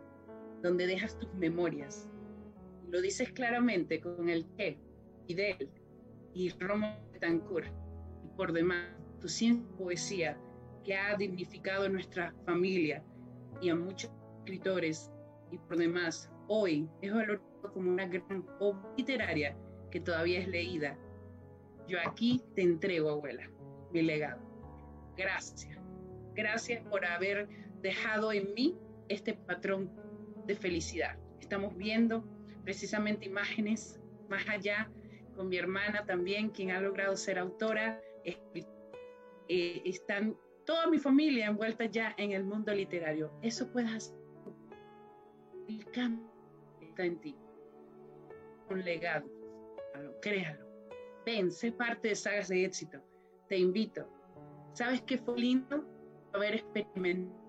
[0.62, 2.11] donde dejas tus memorias,
[2.92, 4.78] lo dices claramente con el que,
[5.26, 5.70] Fidel
[6.34, 7.72] y Romo Betancourt,
[8.22, 8.86] y por demás,
[9.18, 10.38] tu ciencia poesía
[10.84, 13.02] que ha dignificado a nuestra familia
[13.62, 15.10] y a muchos escritores,
[15.50, 19.56] y por demás, hoy es valorado como una gran obra literaria
[19.90, 20.98] que todavía es leída.
[21.88, 23.50] Yo aquí te entrego, abuela,
[23.90, 24.42] mi legado.
[25.16, 25.78] Gracias.
[26.34, 27.48] Gracias por haber
[27.80, 28.76] dejado en mí
[29.08, 29.90] este patrón
[30.46, 31.16] de felicidad.
[31.40, 34.90] Estamos viendo precisamente imágenes más allá,
[35.36, 38.00] con mi hermana también, quien ha logrado ser autora.
[38.24, 43.32] Eh, están toda mi familia envuelta ya en el mundo literario.
[43.42, 44.18] Eso puedes hacer.
[45.68, 46.30] El cambio
[46.80, 47.36] está en ti.
[48.70, 49.28] Un legado.
[50.20, 50.66] Créalo.
[51.26, 53.00] Ven, sé parte de sagas de éxito.
[53.48, 54.08] Te invito.
[54.72, 55.84] ¿Sabes qué fue lindo?
[56.32, 57.42] Haber experimentado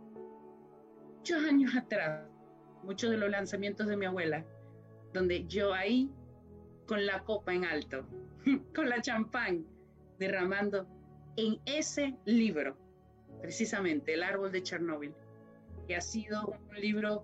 [1.17, 2.27] muchos años atrás,
[2.83, 4.45] muchos de los lanzamientos de mi abuela,
[5.13, 6.09] donde yo ahí
[6.87, 8.05] con la copa en alto,
[8.75, 9.65] con la champán
[10.19, 10.87] derramando
[11.37, 12.77] en ese libro,
[13.41, 15.13] precisamente El árbol de Chernóbil,
[15.87, 17.23] que ha sido un libro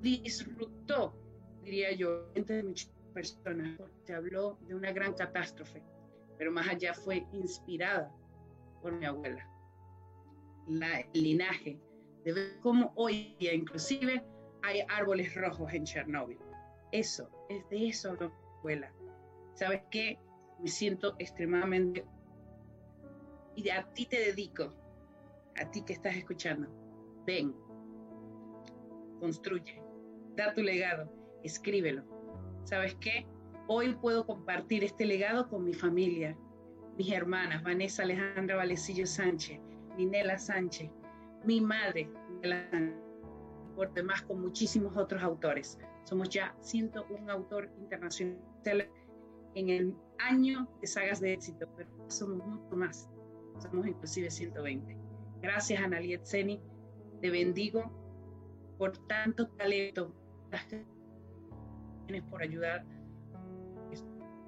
[0.00, 1.14] disruptó,
[1.62, 5.82] diría yo, entre muchas personas, porque habló de una gran catástrofe,
[6.38, 8.10] pero más allá fue inspirada
[8.82, 9.46] por mi abuela.
[10.68, 11.78] La, el linaje,
[12.24, 14.24] de ver cómo hoy día inclusive
[14.62, 16.38] hay árboles rojos en Chernóbil.
[16.92, 18.92] Eso, es de eso la abuela.
[19.54, 20.18] ¿Sabes qué?
[20.60, 22.04] Me siento extremadamente...
[23.56, 24.72] Y a ti te dedico,
[25.60, 26.68] a ti que estás escuchando.
[27.26, 27.54] Ven,
[29.18, 29.82] construye,
[30.36, 31.10] da tu legado,
[31.42, 32.02] escríbelo.
[32.64, 33.26] ¿Sabes qué?
[33.66, 36.36] Hoy puedo compartir este legado con mi familia,
[36.96, 39.60] mis hermanas, Vanessa Alejandra Valecillo Sánchez,
[39.96, 40.90] Ninela Sánchez,
[41.44, 42.10] mi madre,
[43.76, 45.78] por demás con muchísimos otros autores.
[46.04, 48.38] Somos ya 101 autor internacional
[49.54, 53.08] en el año de sagas de éxito, pero somos mucho más.
[53.58, 54.96] Somos inclusive 120.
[55.42, 56.60] Gracias, Analiet Seni.
[57.20, 57.90] Te bendigo
[58.78, 60.14] por tanto talento.
[62.28, 62.84] Por ayudar.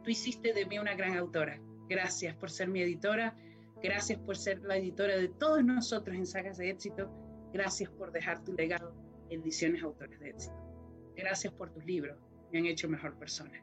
[0.03, 1.61] Tú hiciste de mí una gran autora.
[1.89, 3.37] Gracias por ser mi editora.
[3.83, 7.11] Gracias por ser la editora de todos nosotros en Sagas de Éxito.
[7.53, 8.95] Gracias por dejar tu legado
[9.29, 10.72] en Ediciones Autores de Éxito.
[11.17, 12.19] Gracias por tus libros.
[12.53, 13.63] Me han hecho mejor persona.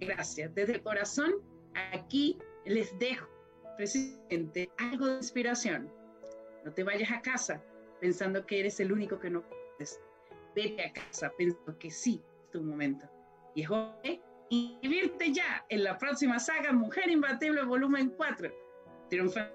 [0.00, 0.54] Gracias.
[0.54, 1.34] Desde el corazón,
[1.92, 3.28] aquí les dejo
[3.76, 5.90] precisamente algo de inspiración.
[6.64, 7.62] No te vayas a casa
[8.00, 10.00] pensando que eres el único que no puedes.
[10.54, 13.06] Vete a casa pensando que sí es tu momento.
[13.54, 18.66] Y es hoy inscribirte ya en la próxima saga Mujer Imbatible Volumen 4
[19.08, 19.52] triunfar.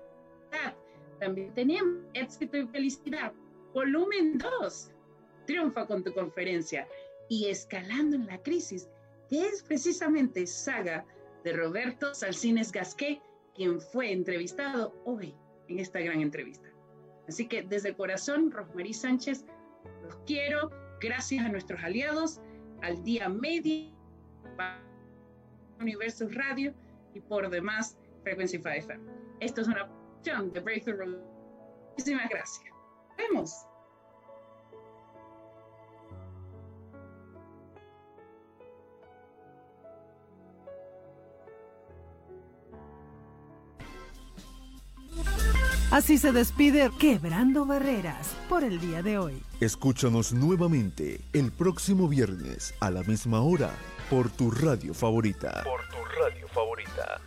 [1.20, 3.32] También tenemos éxito y felicidad.
[3.74, 4.92] Volumen 2.
[5.46, 6.88] Triunfa con tu conferencia.
[7.32, 8.90] Y escalando en la crisis,
[9.30, 11.06] que es precisamente saga
[11.46, 13.22] de Roberto Salcines Gasqué,
[13.56, 15.34] quien fue entrevistado hoy
[15.70, 16.68] en esta gran entrevista.
[17.30, 19.46] Así que desde el corazón, Rosmarie Sánchez,
[20.04, 20.72] los quiero.
[21.00, 22.42] Gracias a nuestros aliados,
[22.82, 23.96] al día medio,
[25.80, 26.74] Universo Radio
[27.14, 29.04] y por demás, Frequency 5 FM.
[29.40, 29.86] Esto es una
[30.18, 31.18] opción de Breakthrough.
[31.92, 32.66] Muchísimas gracias.
[33.18, 33.71] Vemos.
[45.92, 49.44] Así se despide Quebrando Barreras por el día de hoy.
[49.60, 53.72] Escúchanos nuevamente el próximo viernes a la misma hora
[54.10, 55.64] por tu radio favorita.
[55.66, 57.20] Por tu radio favorita.